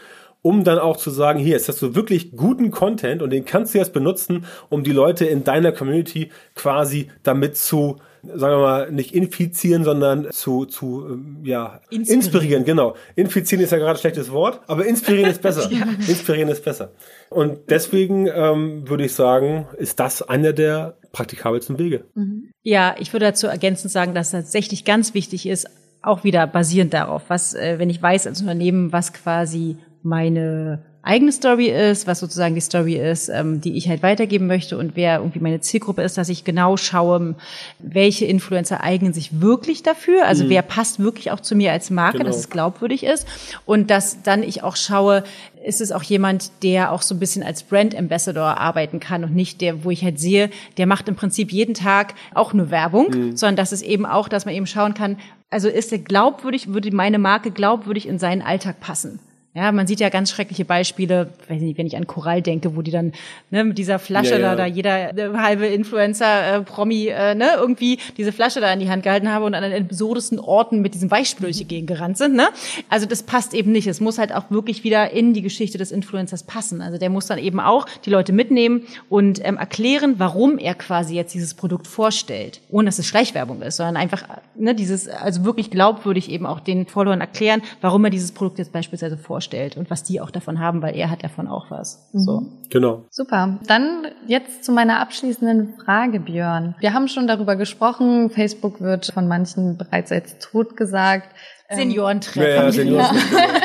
um 0.45 0.63
dann 0.63 0.77
auch 0.77 0.97
zu 0.97 1.09
sagen, 1.09 1.39
hier, 1.39 1.53
jetzt 1.53 1.69
hast 1.69 1.81
du 1.81 1.95
wirklich 1.95 2.33
guten 2.35 2.69
Content 2.69 3.23
und 3.23 3.31
den 3.31 3.45
kannst 3.45 3.73
du 3.73 3.79
jetzt 3.79 3.93
benutzen, 3.93 4.45
um 4.69 4.83
die 4.83 4.91
Leute 4.91 5.25
in 5.25 5.43
deiner 5.43 5.71
Community 5.71 6.29
quasi 6.53 7.09
damit 7.23 7.57
zu 7.57 7.97
sagen 8.33 8.55
wir 8.55 8.61
mal, 8.61 8.91
nicht 8.91 9.13
infizieren, 9.13 9.83
sondern 9.83 10.31
zu, 10.31 10.65
zu 10.65 11.05
ähm, 11.07 11.37
ja, 11.43 11.79
inspirieren. 11.89 12.19
inspirieren. 12.21 12.65
genau. 12.65 12.95
Infizieren 13.15 13.63
ist 13.63 13.71
ja 13.71 13.77
gerade 13.77 13.91
ein 13.91 13.97
schlechtes 13.97 14.31
Wort, 14.31 14.61
aber 14.67 14.85
inspirieren 14.85 15.29
ist 15.29 15.41
besser. 15.41 15.67
ja. 15.71 15.87
Inspirieren 16.07 16.49
ist 16.49 16.63
besser. 16.63 16.91
Und 17.29 17.69
deswegen 17.69 18.27
ähm, 18.27 18.87
würde 18.87 19.05
ich 19.05 19.13
sagen, 19.13 19.67
ist 19.77 19.99
das 19.99 20.21
einer 20.21 20.53
der 20.53 20.97
praktikabelsten 21.11 21.79
Wege. 21.79 22.05
Mhm. 22.15 22.51
Ja, 22.61 22.95
ich 22.99 23.13
würde 23.13 23.27
dazu 23.27 23.47
ergänzend 23.47 23.91
sagen, 23.91 24.13
dass 24.13 24.31
tatsächlich 24.31 24.85
ganz 24.85 25.13
wichtig 25.13 25.47
ist, 25.47 25.67
auch 26.05 26.23
wieder 26.23 26.47
basierend 26.47 26.93
darauf, 26.93 27.23
was, 27.27 27.53
äh, 27.53 27.79
wenn 27.79 27.89
ich 27.89 28.01
weiß 28.01 28.27
als 28.27 28.41
Unternehmen, 28.41 28.91
was 28.91 29.13
quasi 29.13 29.77
meine 30.03 30.83
eigene 31.05 31.31
Story 31.31 31.67
ist, 31.67 32.07
was 32.07 32.19
sozusagen 32.19 32.55
die 32.55 32.61
Story 32.61 32.95
ist, 32.95 33.29
ähm, 33.29 33.61
die 33.61 33.77
ich 33.77 33.87
halt 33.87 34.01
weitergeben 34.01 34.47
möchte 34.47 34.77
und 34.77 34.95
wer 34.95 35.19
irgendwie 35.19 35.39
meine 35.39 35.61
Zielgruppe 35.61 36.01
ist, 36.01 36.17
dass 36.17 36.29
ich 36.29 36.43
genau 36.43 36.77
schaue, 36.77 37.35
welche 37.77 38.25
Influencer 38.25 38.81
eignen 38.81 39.13
sich 39.13 39.39
wirklich 39.39 39.83
dafür, 39.83 40.25
also 40.25 40.45
mhm. 40.45 40.49
wer 40.49 40.61
passt 40.63 40.99
wirklich 40.99 41.29
auch 41.29 41.39
zu 41.39 41.55
mir 41.55 41.71
als 41.71 41.91
Marke, 41.91 42.17
genau. 42.17 42.29
dass 42.29 42.37
es 42.37 42.49
glaubwürdig 42.49 43.03
ist 43.03 43.27
und 43.65 43.91
dass 43.91 44.23
dann 44.23 44.41
ich 44.41 44.63
auch 44.63 44.75
schaue, 44.75 45.23
ist 45.63 45.79
es 45.79 45.91
auch 45.91 46.03
jemand, 46.03 46.63
der 46.63 46.91
auch 46.91 47.03
so 47.03 47.13
ein 47.13 47.19
bisschen 47.19 47.43
als 47.43 47.61
Brand 47.61 47.95
Ambassador 47.95 48.57
arbeiten 48.57 48.99
kann 48.99 49.23
und 49.23 49.35
nicht 49.35 49.61
der, 49.61 49.83
wo 49.83 49.91
ich 49.91 50.03
halt 50.03 50.19
sehe, 50.19 50.49
der 50.77 50.87
macht 50.87 51.07
im 51.07 51.15
Prinzip 51.15 51.51
jeden 51.51 51.75
Tag 51.75 52.15
auch 52.33 52.53
nur 52.53 52.71
Werbung, 52.71 53.11
mhm. 53.11 53.37
sondern 53.37 53.57
dass 53.57 53.71
es 53.71 53.83
eben 53.83 54.07
auch, 54.07 54.27
dass 54.27 54.45
man 54.45 54.55
eben 54.55 54.65
schauen 54.65 54.95
kann, 54.95 55.17
also 55.49 55.69
ist 55.69 55.91
er 55.91 55.99
glaubwürdig, 55.99 56.73
würde 56.73 56.93
meine 56.93 57.19
Marke 57.19 57.51
glaubwürdig 57.51 58.08
in 58.08 58.19
seinen 58.19 58.41
Alltag 58.41 58.79
passen? 58.79 59.19
Ja, 59.57 59.71
man 59.71 59.87
sieht 59.87 60.01
ja 60.01 60.09
ganz 60.09 60.31
schreckliche 60.31 60.65
Beispiele, 60.65 61.29
weiß 61.47 61.61
nicht, 61.61 61.77
wenn 61.77 61.87
ich 61.87 61.95
an 61.95 62.07
Korall 62.07 62.41
denke, 62.41 62.75
wo 62.75 62.81
die 62.81 62.91
dann 62.91 63.13
ne, 63.51 63.63
mit 63.63 63.77
dieser 63.77 63.99
Flasche 63.99 64.31
ja, 64.31 64.39
ja. 64.39 64.49
da, 64.49 64.55
da 64.57 64.65
jeder 64.65 65.17
äh, 65.17 65.37
halbe 65.37 65.65
Influencer, 65.67 66.57
äh, 66.57 66.61
Promi, 66.61 67.07
äh, 67.07 67.35
ne, 67.35 67.51
irgendwie 67.55 67.97
diese 68.17 68.33
Flasche 68.33 68.59
da 68.59 68.73
in 68.73 68.81
die 68.81 68.89
Hand 68.89 69.03
gehalten 69.03 69.29
habe 69.31 69.45
und 69.45 69.55
an 69.55 69.63
den 69.63 69.85
absurdesten 69.85 70.41
Orten 70.41 70.81
mit 70.81 70.93
diesem 70.93 71.09
Weichspülche 71.09 71.63
gegen 71.63 71.87
gerannt 71.87 72.17
sind. 72.17 72.35
Ne? 72.35 72.49
Also 72.89 73.05
das 73.05 73.23
passt 73.23 73.53
eben 73.53 73.71
nicht. 73.71 73.87
Es 73.87 74.01
muss 74.01 74.17
halt 74.17 74.33
auch 74.33 74.51
wirklich 74.51 74.83
wieder 74.83 75.11
in 75.11 75.33
die 75.33 75.41
Geschichte 75.41 75.77
des 75.77 75.93
Influencers 75.93 76.43
passen. 76.43 76.81
Also 76.81 76.97
der 76.97 77.09
muss 77.09 77.27
dann 77.27 77.39
eben 77.39 77.61
auch 77.61 77.87
die 78.03 78.09
Leute 78.09 78.33
mitnehmen 78.33 78.81
und 79.07 79.39
ähm, 79.41 79.55
erklären, 79.55 80.15
warum 80.17 80.57
er 80.57 80.75
quasi 80.75 81.15
jetzt 81.15 81.33
dieses 81.33 81.53
Produkt 81.53 81.87
vorstellt, 81.87 82.59
ohne 82.69 82.87
dass 82.87 82.99
es 82.99 83.07
Schleichwerbung 83.07 83.61
ist, 83.61 83.77
sondern 83.77 83.95
einfach 83.95 84.25
ne, 84.55 84.75
dieses, 84.75 85.07
also 85.07 85.45
wirklich 85.45 85.71
glaubwürdig 85.71 86.29
eben 86.29 86.45
auch 86.45 86.59
den 86.59 86.87
Followern 86.87 87.21
erklären, 87.21 87.61
warum 87.79 88.03
er 88.03 88.09
dieses 88.09 88.33
Produkt 88.33 88.59
jetzt 88.59 88.73
beispielsweise 88.73 89.15
vorstellt 89.15 89.44
vorstellt 89.45 89.77
und 89.77 89.89
was 89.91 90.03
die 90.03 90.21
auch 90.21 90.31
davon 90.31 90.60
haben, 90.60 90.81
weil 90.81 90.95
er 90.95 91.10
hat 91.10 91.23
davon 91.23 91.47
auch 91.47 91.69
was. 91.69 92.10
Mhm. 92.13 92.19
So. 92.19 92.43
Genau. 92.69 93.05
Super. 93.10 93.60
Dann 93.67 94.08
jetzt 94.27 94.63
zu 94.63 94.71
meiner 94.71 94.99
abschließenden 94.99 95.75
Frage, 95.84 96.19
Björn. 96.19 96.75
Wir 96.79 96.93
haben 96.93 97.08
schon 97.08 97.27
darüber 97.27 97.55
gesprochen. 97.55 98.29
Facebook 98.29 98.81
wird 98.81 99.12
von 99.13 99.27
manchen 99.27 99.77
bereits 99.77 100.12
als 100.12 100.39
tot 100.39 100.75
gesagt. 100.75 101.29
Seniorentreffen. 101.69 102.49
Ja, 102.49 102.63
ja, 102.63 102.71
Seniorentreffen. 102.71 103.62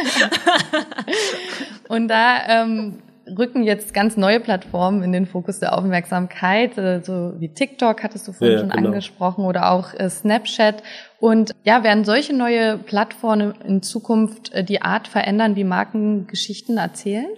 und 1.89 2.09
da 2.09 2.37
ähm, 2.49 2.99
rücken 3.39 3.63
jetzt 3.63 3.95
ganz 3.95 4.17
neue 4.17 4.41
Plattformen 4.41 5.03
in 5.03 5.13
den 5.13 5.27
Fokus 5.27 5.61
der 5.61 5.77
Aufmerksamkeit, 5.77 6.79
äh, 6.79 7.01
so 7.03 7.35
wie 7.39 7.49
TikTok 7.49 8.03
hattest 8.03 8.29
du 8.29 8.33
vorhin 8.33 8.57
ja, 8.57 8.61
schon 8.61 8.71
genau. 8.71 8.89
angesprochen 8.89 9.45
oder 9.45 9.71
auch 9.71 9.93
äh, 9.95 10.09
Snapchat. 10.09 10.83
Und 11.21 11.53
ja, 11.65 11.85
werden 11.85 12.05
solche 12.05 12.35
neue 12.35 12.79
Plattformen 12.79 13.55
in 13.67 13.83
Zukunft 13.83 14.53
äh, 14.53 14.65
die 14.65 14.83
Art 14.83 15.07
verändern, 15.07 15.55
wie 15.55 15.65
Marken 15.65 16.27
Geschichten 16.27 16.79
erzählen? 16.79 17.29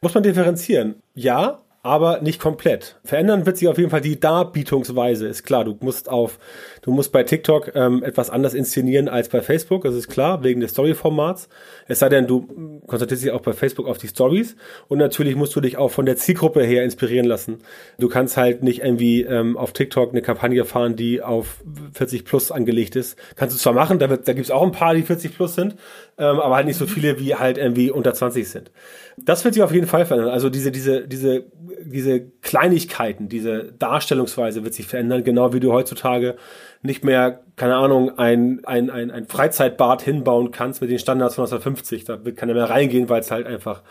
Muss 0.00 0.14
man 0.14 0.22
differenzieren. 0.22 1.02
Ja, 1.14 1.62
aber 1.82 2.20
nicht 2.20 2.40
komplett. 2.40 2.96
Verändern 3.04 3.46
wird 3.46 3.56
sich 3.58 3.68
auf 3.68 3.78
jeden 3.78 3.90
Fall 3.90 4.00
die 4.00 4.18
Darbietungsweise, 4.18 5.26
ist 5.26 5.44
klar. 5.44 5.64
Du 5.64 5.76
musst 5.80 6.08
auf, 6.08 6.38
du 6.86 6.92
musst 6.92 7.12
bei 7.12 7.24
TikTok 7.24 7.72
ähm, 7.74 8.02
etwas 8.02 8.30
anders 8.30 8.54
inszenieren 8.54 9.08
als 9.08 9.28
bei 9.28 9.42
Facebook, 9.42 9.82
das 9.82 9.94
ist 9.94 10.08
klar, 10.08 10.42
wegen 10.44 10.60
des 10.60 10.70
Story-Formats. 10.70 11.48
Es 11.88 11.98
sei 11.98 12.08
denn, 12.08 12.26
du 12.26 12.80
konzentrierst 12.86 13.24
dich 13.24 13.32
auch 13.32 13.40
bei 13.40 13.52
Facebook 13.52 13.88
auf 13.88 13.98
die 13.98 14.08
Stories 14.08 14.56
und 14.88 14.98
natürlich 14.98 15.34
musst 15.34 15.54
du 15.56 15.60
dich 15.60 15.76
auch 15.76 15.90
von 15.90 16.06
der 16.06 16.16
Zielgruppe 16.16 16.62
her 16.62 16.84
inspirieren 16.84 17.26
lassen. 17.26 17.58
Du 17.98 18.08
kannst 18.08 18.36
halt 18.36 18.62
nicht 18.62 18.82
irgendwie 18.82 19.22
ähm, 19.22 19.56
auf 19.56 19.72
TikTok 19.72 20.10
eine 20.10 20.22
Kampagne 20.22 20.64
fahren, 20.64 20.94
die 20.94 21.22
auf 21.22 21.62
40 21.92 22.24
plus 22.24 22.52
angelegt 22.52 22.94
ist. 22.94 23.18
Kannst 23.34 23.56
du 23.56 23.58
zwar 23.58 23.72
machen, 23.72 23.98
da, 23.98 24.08
wird, 24.08 24.28
da 24.28 24.32
gibt's 24.32 24.52
auch 24.52 24.62
ein 24.62 24.72
paar, 24.72 24.94
die 24.94 25.02
40 25.02 25.34
plus 25.34 25.56
sind, 25.56 25.74
ähm, 26.18 26.38
aber 26.38 26.54
halt 26.54 26.66
nicht 26.66 26.78
so 26.78 26.86
viele, 26.86 27.18
wie 27.18 27.34
halt 27.34 27.58
irgendwie 27.58 27.90
unter 27.90 28.14
20 28.14 28.48
sind. 28.48 28.70
Das 29.18 29.44
wird 29.44 29.54
sich 29.54 29.62
auf 29.62 29.72
jeden 29.72 29.88
Fall 29.88 30.06
verändern. 30.06 30.30
Also 30.30 30.50
diese, 30.50 30.70
diese, 30.70 31.08
diese, 31.08 31.46
diese 31.84 32.20
Kleinigkeiten, 32.46 33.28
diese 33.28 33.72
Darstellungsweise 33.72 34.62
wird 34.62 34.72
sich 34.72 34.86
verändern, 34.86 35.24
genau 35.24 35.52
wie 35.52 35.58
du 35.58 35.72
heutzutage 35.72 36.36
nicht 36.80 37.04
mehr, 37.04 37.40
keine 37.56 37.74
Ahnung, 37.74 38.18
ein, 38.20 38.64
ein, 38.64 38.88
ein, 38.88 39.10
ein 39.10 39.26
Freizeitbad 39.26 40.00
hinbauen 40.00 40.52
kannst 40.52 40.80
mit 40.80 40.88
den 40.88 41.00
Standards 41.00 41.34
von 41.34 41.42
1950. 41.42 42.04
Da 42.04 42.24
wird 42.24 42.36
keiner 42.36 42.54
mehr 42.54 42.70
reingehen, 42.70 43.08
weil 43.08 43.20
es 43.20 43.32
halt 43.32 43.48
einfach 43.48 43.82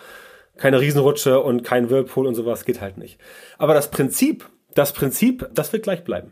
keine 0.56 0.80
Riesenrutsche 0.80 1.42
und 1.42 1.64
kein 1.64 1.90
Whirlpool 1.90 2.28
und 2.28 2.36
sowas 2.36 2.64
geht 2.64 2.80
halt 2.80 2.98
nicht. 2.98 3.20
Aber 3.58 3.74
das 3.74 3.92
Prinzip, 3.92 4.50
das 4.74 4.94
Prinzip, 4.94 5.50
das 5.54 5.74
wird 5.74 5.84
gleich 5.84 6.06
bleiben 6.06 6.32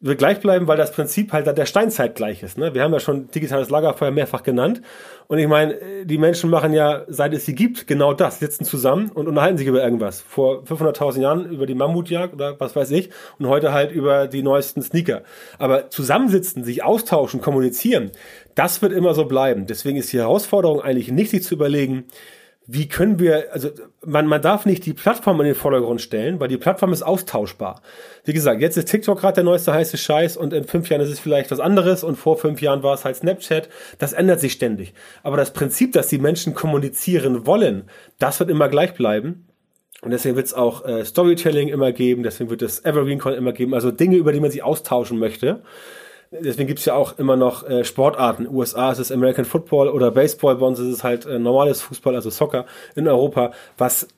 wird 0.00 0.18
gleich 0.18 0.40
bleiben, 0.40 0.68
weil 0.68 0.76
das 0.76 0.92
Prinzip 0.92 1.32
halt 1.32 1.46
der 1.46 1.64
Steinzeit 1.64 2.14
gleich 2.16 2.42
ist. 2.42 2.58
Ne? 2.58 2.74
Wir 2.74 2.82
haben 2.82 2.92
ja 2.92 3.00
schon 3.00 3.30
digitales 3.30 3.70
Lagerfeuer 3.70 4.10
mehrfach 4.10 4.42
genannt. 4.42 4.82
Und 5.26 5.38
ich 5.38 5.48
meine, 5.48 6.04
die 6.04 6.18
Menschen 6.18 6.50
machen 6.50 6.74
ja, 6.74 7.04
seit 7.08 7.32
es 7.32 7.46
sie 7.46 7.54
gibt, 7.54 7.86
genau 7.86 8.12
das. 8.12 8.38
Sitzen 8.38 8.64
zusammen 8.64 9.10
und 9.10 9.26
unterhalten 9.26 9.56
sich 9.56 9.66
über 9.66 9.82
irgendwas. 9.82 10.20
Vor 10.20 10.64
500.000 10.64 11.20
Jahren 11.20 11.50
über 11.50 11.64
die 11.64 11.74
Mammutjagd 11.74 12.34
oder 12.34 12.60
was 12.60 12.76
weiß 12.76 12.90
ich. 12.90 13.08
Und 13.38 13.48
heute 13.48 13.72
halt 13.72 13.90
über 13.90 14.26
die 14.28 14.42
neuesten 14.42 14.82
Sneaker. 14.82 15.22
Aber 15.58 15.88
zusammensitzen, 15.88 16.62
sich 16.62 16.84
austauschen, 16.84 17.40
kommunizieren, 17.40 18.10
das 18.54 18.82
wird 18.82 18.92
immer 18.92 19.14
so 19.14 19.24
bleiben. 19.24 19.66
Deswegen 19.66 19.96
ist 19.96 20.12
die 20.12 20.18
Herausforderung 20.18 20.82
eigentlich 20.82 21.10
nicht, 21.10 21.30
sich 21.30 21.42
zu 21.42 21.54
überlegen, 21.54 22.04
wie 22.66 22.88
können 22.88 23.18
wir, 23.18 23.52
also 23.52 23.70
man, 24.04 24.26
man 24.26 24.42
darf 24.42 24.66
nicht 24.66 24.84
die 24.86 24.92
Plattform 24.92 25.40
in 25.40 25.46
den 25.46 25.54
Vordergrund 25.54 26.00
stellen, 26.00 26.40
weil 26.40 26.48
die 26.48 26.56
Plattform 26.56 26.92
ist 26.92 27.02
austauschbar. 27.02 27.80
Wie 28.24 28.32
gesagt, 28.32 28.60
jetzt 28.60 28.76
ist 28.76 28.88
TikTok 28.88 29.20
gerade 29.20 29.36
der 29.36 29.44
neueste 29.44 29.72
heiße 29.72 29.96
Scheiß 29.96 30.36
und 30.36 30.52
in 30.52 30.64
fünf 30.64 30.88
Jahren 30.88 31.00
ist 31.00 31.10
es 31.10 31.20
vielleicht 31.20 31.50
was 31.50 31.60
anderes 31.60 32.02
und 32.02 32.16
vor 32.16 32.36
fünf 32.36 32.60
Jahren 32.60 32.82
war 32.82 32.94
es 32.94 33.04
halt 33.04 33.16
Snapchat. 33.16 33.68
Das 33.98 34.12
ändert 34.12 34.40
sich 34.40 34.52
ständig. 34.52 34.94
Aber 35.22 35.36
das 35.36 35.52
Prinzip, 35.52 35.92
dass 35.92 36.08
die 36.08 36.18
Menschen 36.18 36.54
kommunizieren 36.54 37.46
wollen, 37.46 37.84
das 38.18 38.40
wird 38.40 38.50
immer 38.50 38.68
gleich 38.68 38.94
bleiben. 38.94 39.46
Und 40.02 40.10
deswegen 40.10 40.36
wird 40.36 40.46
es 40.46 40.54
auch 40.54 40.84
äh, 40.84 41.04
Storytelling 41.04 41.68
immer 41.68 41.90
geben, 41.92 42.22
deswegen 42.22 42.50
wird 42.50 42.62
es 42.62 42.84
Evergreen 42.84 43.18
Con 43.18 43.32
immer 43.32 43.52
geben, 43.52 43.74
also 43.74 43.90
Dinge, 43.90 44.16
über 44.16 44.32
die 44.32 44.40
man 44.40 44.50
sich 44.50 44.62
austauschen 44.62 45.18
möchte. 45.18 45.62
Deswegen 46.30 46.66
gibt's 46.66 46.84
ja 46.84 46.94
auch 46.94 47.18
immer 47.18 47.36
noch 47.36 47.68
äh, 47.68 47.84
Sportarten. 47.84 48.48
USA 48.48 48.92
ist 48.92 48.98
es 48.98 49.12
American 49.12 49.44
Football 49.44 49.88
oder 49.88 50.10
Baseball, 50.10 50.56
bei 50.56 50.66
uns 50.66 50.78
ist 50.78 50.88
es 50.88 51.04
halt 51.04 51.24
äh, 51.26 51.38
normales 51.38 51.82
Fußball, 51.82 52.14
also 52.14 52.30
Soccer 52.30 52.66
in 52.94 53.06
Europa, 53.06 53.52
was 53.78 54.08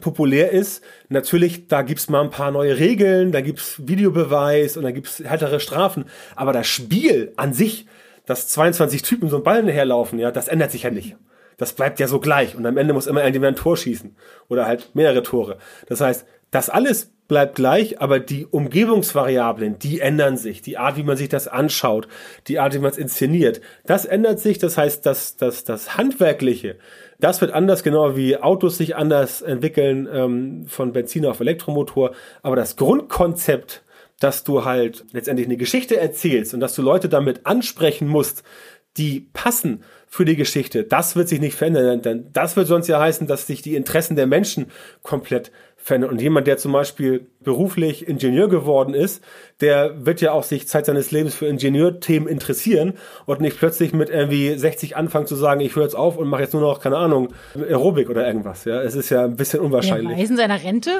populär 0.00 0.50
ist. 0.50 0.82
Natürlich, 1.08 1.68
da 1.68 1.82
gibt's 1.82 2.08
mal 2.08 2.22
ein 2.22 2.30
paar 2.30 2.50
neue 2.50 2.78
Regeln, 2.78 3.32
da 3.32 3.40
gibt's 3.40 3.76
Videobeweis 3.86 4.76
und 4.76 4.84
da 4.84 4.90
gibt's 4.90 5.20
härtere 5.20 5.60
Strafen. 5.60 6.06
Aber 6.36 6.52
das 6.52 6.66
Spiel 6.66 7.32
an 7.36 7.52
sich, 7.52 7.86
dass 8.26 8.48
22 8.48 9.02
Typen 9.02 9.28
so 9.28 9.36
einen 9.36 9.44
Ball 9.44 9.70
herlaufen, 9.70 10.18
ja, 10.18 10.30
das 10.30 10.48
ändert 10.48 10.70
sich 10.70 10.84
ja 10.84 10.90
nicht. 10.90 11.16
Das 11.56 11.72
bleibt 11.72 12.00
ja 12.00 12.08
so 12.08 12.18
gleich. 12.18 12.56
Und 12.56 12.66
am 12.66 12.76
Ende 12.76 12.94
muss 12.94 13.06
immer 13.06 13.20
irgendjemand 13.20 13.56
ein 13.56 13.62
Tor 13.62 13.76
schießen. 13.76 14.16
Oder 14.48 14.66
halt 14.66 14.90
mehrere 14.94 15.22
Tore. 15.22 15.58
Das 15.86 16.00
heißt, 16.00 16.26
das 16.50 16.68
alles 16.68 17.12
bleibt 17.26 17.54
gleich, 17.54 18.00
aber 18.00 18.20
die 18.20 18.46
Umgebungsvariablen, 18.46 19.78
die 19.78 20.00
ändern 20.00 20.36
sich. 20.36 20.62
Die 20.62 20.76
Art, 20.76 20.96
wie 20.96 21.02
man 21.02 21.16
sich 21.16 21.28
das 21.28 21.48
anschaut, 21.48 22.06
die 22.48 22.58
Art, 22.58 22.74
wie 22.74 22.78
man 22.78 22.90
es 22.90 22.98
inszeniert, 22.98 23.60
das 23.86 24.04
ändert 24.04 24.40
sich. 24.40 24.58
Das 24.58 24.76
heißt, 24.76 25.06
dass 25.06 25.36
das, 25.36 25.64
das 25.64 25.96
Handwerkliche, 25.96 26.76
das 27.18 27.40
wird 27.40 27.52
anders, 27.52 27.82
genau 27.82 28.16
wie 28.16 28.36
Autos 28.36 28.76
sich 28.76 28.96
anders 28.96 29.40
entwickeln 29.40 30.08
ähm, 30.12 30.66
von 30.66 30.92
Benzin 30.92 31.24
auf 31.24 31.40
Elektromotor. 31.40 32.12
Aber 32.42 32.56
das 32.56 32.76
Grundkonzept, 32.76 33.82
dass 34.20 34.44
du 34.44 34.64
halt 34.64 35.04
letztendlich 35.12 35.46
eine 35.46 35.56
Geschichte 35.56 35.96
erzählst 35.96 36.54
und 36.54 36.60
dass 36.60 36.74
du 36.74 36.82
Leute 36.82 37.08
damit 37.08 37.46
ansprechen 37.46 38.06
musst, 38.06 38.42
die 38.96 39.28
passen 39.32 39.82
für 40.06 40.24
die 40.24 40.36
Geschichte, 40.36 40.84
das 40.84 41.16
wird 41.16 41.28
sich 41.28 41.40
nicht 41.40 41.56
verändern. 41.56 42.02
Denn 42.02 42.30
das 42.32 42.56
wird 42.56 42.68
sonst 42.68 42.86
ja 42.86 43.00
heißen, 43.00 43.26
dass 43.26 43.46
sich 43.46 43.62
die 43.62 43.74
Interessen 43.74 44.14
der 44.14 44.26
Menschen 44.26 44.70
komplett 45.02 45.50
verändern. 45.84 46.10
Und 46.10 46.22
jemand, 46.22 46.46
der 46.46 46.56
zum 46.56 46.72
Beispiel 46.72 47.26
beruflich 47.40 48.08
Ingenieur 48.08 48.48
geworden 48.48 48.94
ist, 48.94 49.22
der 49.60 50.04
wird 50.04 50.20
ja 50.20 50.32
auch 50.32 50.42
sich 50.42 50.66
Zeit 50.66 50.86
seines 50.86 51.10
Lebens 51.12 51.34
für 51.34 51.46
Ingenieurthemen 51.46 52.28
interessieren 52.28 52.94
und 53.24 53.40
nicht 53.40 53.56
plötzlich 53.58 53.92
mit 53.92 54.10
irgendwie 54.10 54.54
60 54.58 54.96
anfangen 54.96 55.26
zu 55.26 55.36
sagen, 55.36 55.60
ich 55.60 55.76
höre 55.76 55.84
jetzt 55.84 55.94
auf 55.94 56.16
und 56.16 56.28
mache 56.28 56.42
jetzt 56.42 56.52
nur 56.54 56.62
noch, 56.62 56.80
keine 56.80 56.96
Ahnung, 56.96 57.28
Aerobik 57.56 58.10
oder 58.10 58.26
irgendwas. 58.26 58.64
Ja, 58.64 58.82
es 58.82 58.94
ist 58.96 59.10
ja 59.10 59.24
ein 59.24 59.36
bisschen 59.36 59.60
unwahrscheinlich. 59.60 60.18
Ja, 60.18 60.24
in 60.24 60.36
seiner 60.36 60.62
Rente? 60.62 60.90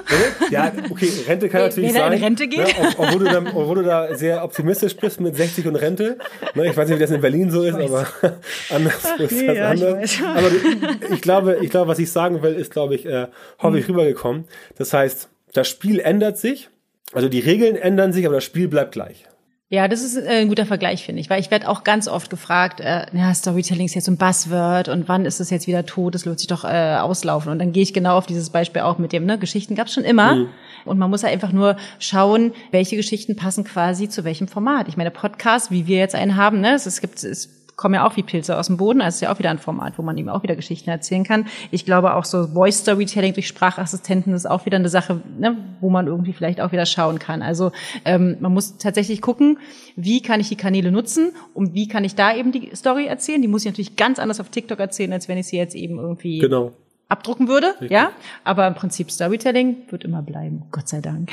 Ja, 0.51 0.73
okay, 0.91 1.09
Rente 1.27 1.49
kann 1.49 1.63
natürlich 1.63 1.91
er 1.95 2.03
sein. 2.03 2.13
in 2.13 2.23
Rente 2.23 2.47
geht. 2.49 2.59
Ne, 2.59 2.67
ob- 2.81 2.99
obwohl, 3.01 3.25
du 3.25 3.31
da, 3.33 3.39
obwohl 3.55 3.75
du 3.77 3.83
da 3.83 4.15
sehr 4.15 4.45
optimistisch 4.45 4.97
bist 4.97 5.21
mit 5.21 5.35
60 5.37 5.67
und 5.67 5.77
Rente. 5.77 6.19
Ne, 6.55 6.67
ich 6.69 6.77
weiß 6.77 6.89
nicht, 6.89 6.99
wie 6.99 7.03
das 7.03 7.11
in 7.11 7.21
Berlin 7.21 7.51
so 7.51 7.63
ist, 7.63 7.75
aber 7.75 8.07
anders 8.71 8.95
ist 9.19 9.33
nee, 9.33 9.47
das 9.49 9.57
ja, 9.57 9.73
ich 9.75 9.83
anders. 9.85 9.95
weiß. 10.01 10.19
Aber 10.37 11.13
ich 11.15 11.21
glaube, 11.21 11.59
ich 11.61 11.71
glaube, 11.71 11.89
was 11.89 11.99
ich 11.99 12.11
sagen 12.11 12.41
will, 12.43 12.55
ist, 12.55 12.73
glaube 12.73 12.95
ich, 12.95 13.05
äh, 13.07 13.27
häufig 13.63 13.89
rübergekommen. 13.89 14.45
Das 14.79 14.93
heißt, 14.93 15.29
das 15.53 15.69
Spiel 15.69 15.99
ändert 16.01 16.39
sich, 16.39 16.69
also 17.15 17.29
die 17.29 17.41
Regeln 17.41 17.77
ändern 17.77 18.13
sich, 18.13 18.27
aber 18.27 18.37
das 18.37 18.45
Spiel 18.45 18.69
bleibt 18.69 18.93
gleich. 18.93 19.25
Ja, 19.71 19.89
das 19.89 20.05
ist 20.05 20.17
äh, 20.17 20.29
ein 20.29 20.49
guter 20.49 20.67
Vergleich, 20.67 21.05
finde 21.05 21.21
ich, 21.21 21.31
weil 21.31 21.41
ich 21.41 21.51
werde 21.51 21.69
auch 21.69 21.85
ganz 21.85 22.07
oft 22.07 22.29
gefragt, 22.29 22.81
äh, 22.81 23.07
ja, 23.13 23.35
Storytelling 23.35 23.87
ist 23.87 23.95
jetzt 23.95 24.05
so 24.05 24.13
ein 24.13 24.19
Buzzword 24.19 24.89
und 24.89 25.09
wann 25.09 25.25
ist 25.25 25.41
es 25.41 25.51
jetzt 25.51 25.67
wieder 25.67 25.87
tot, 25.87 26.15
es 26.15 26.27
lohnt 26.27 26.39
sich 26.39 26.49
doch 26.49 26.65
äh, 26.65 26.97
auslaufen. 26.97 27.51
Und 27.51 27.59
dann 27.59 27.73
gehe 27.73 27.83
ich 27.83 27.95
genau 27.95 28.17
auf 28.17 28.27
dieses 28.27 28.51
Beispiel 28.51 28.83
auch 28.83 28.99
mit 28.99 29.13
dem, 29.13 29.25
ne, 29.25 29.39
Geschichten 29.39 29.75
gab 29.75 29.87
es 29.87 29.95
schon 29.95 30.05
immer. 30.05 30.47
Und 30.85 30.99
man 30.99 31.09
muss 31.09 31.23
ja 31.23 31.29
einfach 31.29 31.51
nur 31.51 31.77
schauen, 31.99 32.53
welche 32.71 32.95
Geschichten 32.97 33.37
passen 33.37 33.65
quasi 33.65 34.09
zu 34.09 34.23
welchem 34.23 34.49
Format. 34.49 34.87
Ich 34.87 34.97
meine, 34.99 35.11
Podcast, 35.11 35.71
wie 35.71 35.87
wir 35.87 35.99
jetzt 35.99 36.15
einen 36.15 36.37
haben, 36.37 36.61
ne, 36.61 36.75
es, 36.75 36.85
es 36.85 37.01
gibt, 37.01 37.25
es 37.25 37.54
kommen 37.77 37.95
ja 37.95 38.07
auch 38.07 38.17
wie 38.17 38.23
Pilze 38.23 38.57
aus 38.59 38.69
dem 38.69 38.77
Boden, 38.77 39.01
also 39.01 39.09
es 39.09 39.15
ist 39.17 39.21
ja 39.23 39.33
auch 39.33 39.39
wieder 39.39 39.51
ein 39.51 39.59
Format, 39.59 39.95
wo 39.99 40.03
man 40.03 40.17
eben 40.19 40.29
auch 40.29 40.43
wieder 40.43 40.57
Geschichten 40.57 40.91
erzählen 40.91 41.25
kann. 41.25 41.47
Ich 41.71 41.85
glaube 41.85 42.15
auch 42.15 42.25
so 42.25 42.47
Voice 42.49 42.79
Storytelling 42.79 43.35
durch 43.35 43.49
Sprachassistenten 43.49 44.33
ist 44.35 44.47
auch 44.49 44.67
wieder 44.67 44.77
eine 44.77 44.89
Sache, 44.89 45.21
ne, 45.39 45.57
wo 45.81 45.91
man 45.91 46.07
irgendwie 46.07 46.33
vielleicht 46.33 46.61
auch 46.61 46.73
wieder 46.73 46.87
schauen 46.87 47.19
kann. 47.19 47.43
Also 47.43 47.73
ähm, 48.05 48.37
man 48.41 48.53
muss 48.53 48.79
tatsächlich 48.79 49.21
gucken, 49.21 49.59
wie 49.97 50.23
kann 50.23 50.41
ich 50.41 50.49
die 50.49 50.57
Kanäle 50.57 50.91
nutzen 50.93 51.33
und 51.53 51.75
wie 51.75 51.89
kann 51.89 52.05
ich 52.05 52.15
da 52.15 52.35
eben 52.35 52.53
die 52.53 52.71
Story 52.75 53.07
erzählen. 53.07 53.43
Die 53.43 53.49
muss 53.49 53.65
ich 53.65 53.71
natürlich 53.71 53.97
ganz 53.97 54.19
anders 54.19 54.41
auf 54.41 54.49
TikTok 54.51 54.79
erzählen, 54.79 55.13
als 55.13 55.29
wenn 55.29 55.39
ich 55.39 55.47
sie 55.47 55.57
jetzt 55.57 55.75
eben 55.75 55.99
irgendwie 55.99 56.39
Genau. 56.39 56.73
abdrucken 57.09 57.49
würde, 57.49 57.75
ja. 57.89 58.11
Aber 58.45 58.67
im 58.67 58.75
Prinzip 58.75 59.11
Storytelling 59.11 59.77
wird 59.91 60.05
immer 60.05 60.23
bleiben, 60.23 60.63
Gott 60.71 60.89
sei 60.89 61.01
Dank. 61.01 61.31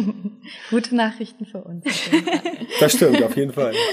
Gute 0.70 0.94
Nachrichten 0.96 1.46
für 1.46 1.58
uns. 1.58 1.84
Das 2.80 2.92
stimmt, 2.92 3.22
auf 3.22 3.36
jeden 3.36 3.52
Fall. 3.52 3.72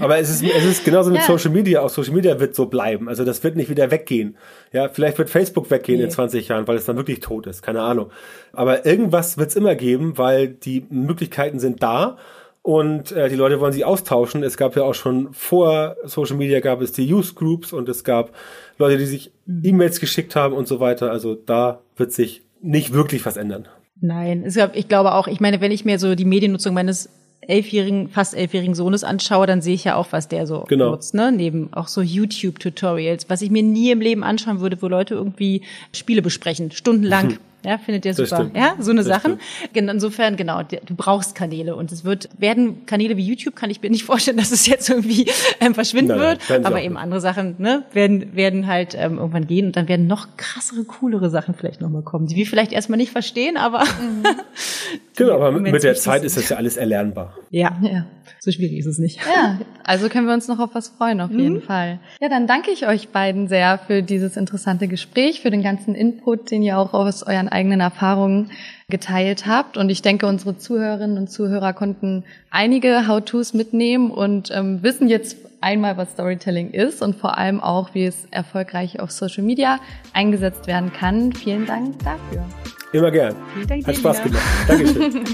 Aber 0.00 0.18
es 0.18 0.30
ist, 0.30 0.42
es 0.42 0.64
ist 0.64 0.84
genauso 0.84 1.10
mit 1.10 1.20
Ja. 1.20 1.26
Social 1.26 1.50
Media. 1.50 1.80
Auch 1.82 1.90
Social 1.90 2.14
Media 2.14 2.38
wird 2.40 2.54
so 2.54 2.66
bleiben. 2.66 3.08
Also 3.08 3.24
das 3.24 3.42
wird 3.44 3.56
nicht 3.56 3.70
wieder 3.70 3.90
weggehen. 3.90 4.36
Ja, 4.72 4.88
vielleicht 4.88 5.18
wird 5.18 5.30
Facebook 5.30 5.70
weggehen 5.70 6.00
in 6.00 6.06
Nee. 6.06 6.12
20 6.12 6.48
Jahren, 6.48 6.66
weil 6.68 6.76
es 6.76 6.84
dann 6.84 6.96
wirklich 6.96 7.20
tot 7.20 7.46
ist. 7.46 7.62
Keine 7.62 7.82
Ahnung. 7.82 8.10
Aber 8.52 8.86
irgendwas 8.86 9.38
wird 9.38 9.50
es 9.50 9.56
immer 9.56 9.74
geben, 9.74 10.18
weil 10.18 10.48
die 10.48 10.84
Möglichkeiten 10.90 11.58
sind 11.58 11.82
da. 11.82 12.16
Und 12.62 13.12
äh, 13.12 13.28
die 13.30 13.36
Leute 13.36 13.58
wollen 13.60 13.72
sich 13.72 13.86
austauschen. 13.86 14.42
Es 14.42 14.56
gab 14.58 14.76
ja 14.76 14.82
auch 14.82 14.94
schon 14.94 15.32
vor 15.32 15.96
Social 16.04 16.36
Media 16.36 16.60
gab 16.60 16.82
es 16.82 16.92
die 16.92 17.10
Use 17.12 17.34
Groups 17.34 17.72
und 17.72 17.88
es 17.88 18.04
gab 18.04 18.32
Leute, 18.76 18.98
die 18.98 19.06
sich 19.06 19.32
E-Mails 19.62 19.98
geschickt 19.98 20.36
haben 20.36 20.54
und 20.54 20.68
so 20.68 20.78
weiter. 20.78 21.10
Also 21.10 21.34
da 21.34 21.80
wird 21.96 22.12
sich 22.12 22.42
nicht 22.60 22.92
wirklich 22.92 23.24
was 23.24 23.38
ändern. 23.38 23.66
Nein, 24.02 24.44
es 24.46 24.54
gab, 24.56 24.76
ich 24.76 24.88
glaube 24.88 25.12
auch, 25.14 25.26
ich 25.26 25.40
meine, 25.40 25.60
wenn 25.62 25.72
ich 25.72 25.84
mir 25.86 25.98
so 25.98 26.14
die 26.14 26.24
Mediennutzung 26.26 26.74
meines 26.74 27.08
elfjährigen, 27.42 28.08
fast 28.08 28.34
elfjährigen 28.34 28.74
Sohnes 28.74 29.02
anschaue, 29.04 29.46
dann 29.46 29.62
sehe 29.62 29.74
ich 29.74 29.84
ja 29.84 29.96
auch, 29.96 30.08
was 30.10 30.28
der 30.28 30.46
so 30.46 30.64
Genau. 30.68 30.90
nutzt, 30.90 31.14
ne? 31.14 31.32
Neben 31.32 31.72
auch 31.72 31.88
so 31.88 32.00
YouTube-Tutorials, 32.02 33.28
was 33.28 33.42
ich 33.42 33.50
mir 33.50 33.62
nie 33.62 33.90
im 33.90 34.00
Leben 34.00 34.22
anschauen 34.22 34.60
würde, 34.60 34.80
wo 34.82 34.88
Leute 34.88 35.14
irgendwie 35.14 35.62
Spiele 35.94 36.22
besprechen, 36.22 36.70
stundenlang. 36.70 37.38
Ja, 37.64 37.78
findet 37.78 38.04
ihr 38.06 38.14
super. 38.14 38.50
Ja, 38.54 38.74
so 38.78 38.90
eine 38.90 39.00
Das 39.02 39.08
Sachen. 39.08 39.38
Insofern, 39.74 40.36
genau, 40.36 40.62
du 40.62 40.94
brauchst 40.96 41.34
Kanäle 41.34 41.76
und 41.76 41.92
es 41.92 42.04
wird, 42.04 42.28
werden 42.38 42.86
Kanäle 42.86 43.16
wie 43.16 43.22
YouTube, 43.24 43.54
kann 43.56 43.70
ich 43.70 43.82
mir 43.82 43.90
nicht 43.90 44.04
vorstellen, 44.10 44.36
dass 44.38 44.50
es 44.52 44.66
jetzt 44.66 44.88
irgendwie 44.88 45.26
ähm, 45.60 45.74
verschwinden 45.74 46.16
Nein, 46.16 46.18
nein, 46.18 46.38
wird, 46.48 46.66
aber 46.66 46.76
auch 46.76 46.80
eben 46.82 46.94
nicht. 46.94 47.02
andere 47.02 47.20
Sachen, 47.20 47.56
ne, 47.58 47.84
werden, 47.92 48.34
werden 48.34 48.66
halt 48.66 48.94
ähm, 48.98 49.18
irgendwann 49.18 49.46
gehen 49.46 49.66
und 49.66 49.76
dann 49.76 49.88
werden 49.88 50.06
noch 50.06 50.36
krassere, 50.36 50.84
coolere 50.84 51.28
Sachen 51.30 51.54
vielleicht 51.54 51.80
nochmal 51.80 52.02
kommen, 52.02 52.26
die 52.26 52.36
wir 52.36 52.46
vielleicht 52.46 52.72
erstmal 52.72 52.96
nicht 52.96 53.12
verstehen, 53.12 53.56
aber 53.56 53.84
Genau, 55.16 55.34
aber 55.34 55.54
Wenn's 55.54 55.70
mit 55.72 55.82
der 55.82 55.94
Zeit 55.94 56.24
ist. 56.24 56.36
ist 56.36 56.44
das 56.44 56.48
ja 56.50 56.56
alles 56.56 56.76
erlernbar. 56.76 57.34
ja, 57.50 57.76
Ja. 57.82 58.06
so 58.38 58.50
schwierig 58.50 58.78
ist 58.78 58.86
es 58.86 58.98
nicht. 58.98 59.18
Ja, 59.34 59.58
also 59.84 60.08
können 60.08 60.26
wir 60.26 60.32
uns 60.34 60.48
noch 60.48 60.58
auf 60.60 60.70
was 60.74 60.88
freuen, 60.88 61.20
auf 61.20 61.30
jeden 61.30 61.60
Fall. 61.60 61.98
Ja, 62.20 62.28
dann 62.30 62.46
danke 62.46 62.70
ich 62.70 62.86
euch 62.86 63.08
beiden 63.10 63.48
sehr 63.48 63.78
für 63.86 64.02
dieses 64.02 64.36
interessante 64.38 64.88
Gespräch, 64.88 65.40
für 65.42 65.50
den 65.50 65.62
ganzen 65.62 65.94
Input, 65.94 66.50
den 66.50 66.62
ihr 66.62 66.78
auch 66.78 66.94
aus 66.94 67.22
euren 67.22 67.48
eigenen 67.50 67.80
Erfahrungen 67.80 68.50
geteilt 68.88 69.46
habt. 69.46 69.76
Und 69.76 69.90
ich 69.90 70.02
denke, 70.02 70.26
unsere 70.26 70.56
Zuhörerinnen 70.56 71.16
und 71.16 71.30
Zuhörer 71.30 71.72
konnten 71.72 72.24
einige 72.50 73.06
How-Tos 73.06 73.54
mitnehmen 73.54 74.10
und 74.10 74.50
ähm, 74.52 74.82
wissen 74.82 75.08
jetzt 75.08 75.36
einmal, 75.60 75.96
was 75.96 76.12
Storytelling 76.12 76.70
ist 76.70 77.02
und 77.02 77.16
vor 77.16 77.38
allem 77.38 77.60
auch, 77.60 77.94
wie 77.94 78.04
es 78.04 78.26
erfolgreich 78.30 79.00
auf 79.00 79.10
Social 79.10 79.44
Media 79.44 79.78
eingesetzt 80.12 80.66
werden 80.66 80.92
kann. 80.92 81.32
Vielen 81.32 81.66
Dank 81.66 81.98
dafür. 82.00 82.44
Immer 82.92 83.10
gern. 83.10 83.36
Vielen 83.54 83.68
Dank 83.68 83.86
Hat 83.86 83.96
Spaß 83.96 84.24
wieder. 84.24 84.30
gemacht. 84.30 84.44
Dankeschön. 84.68 85.26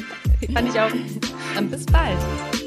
Fand 0.52 0.68
ich 0.68 0.80
auch. 0.80 0.90
Dann 1.54 1.70
bis 1.70 1.86
bald. 1.86 2.65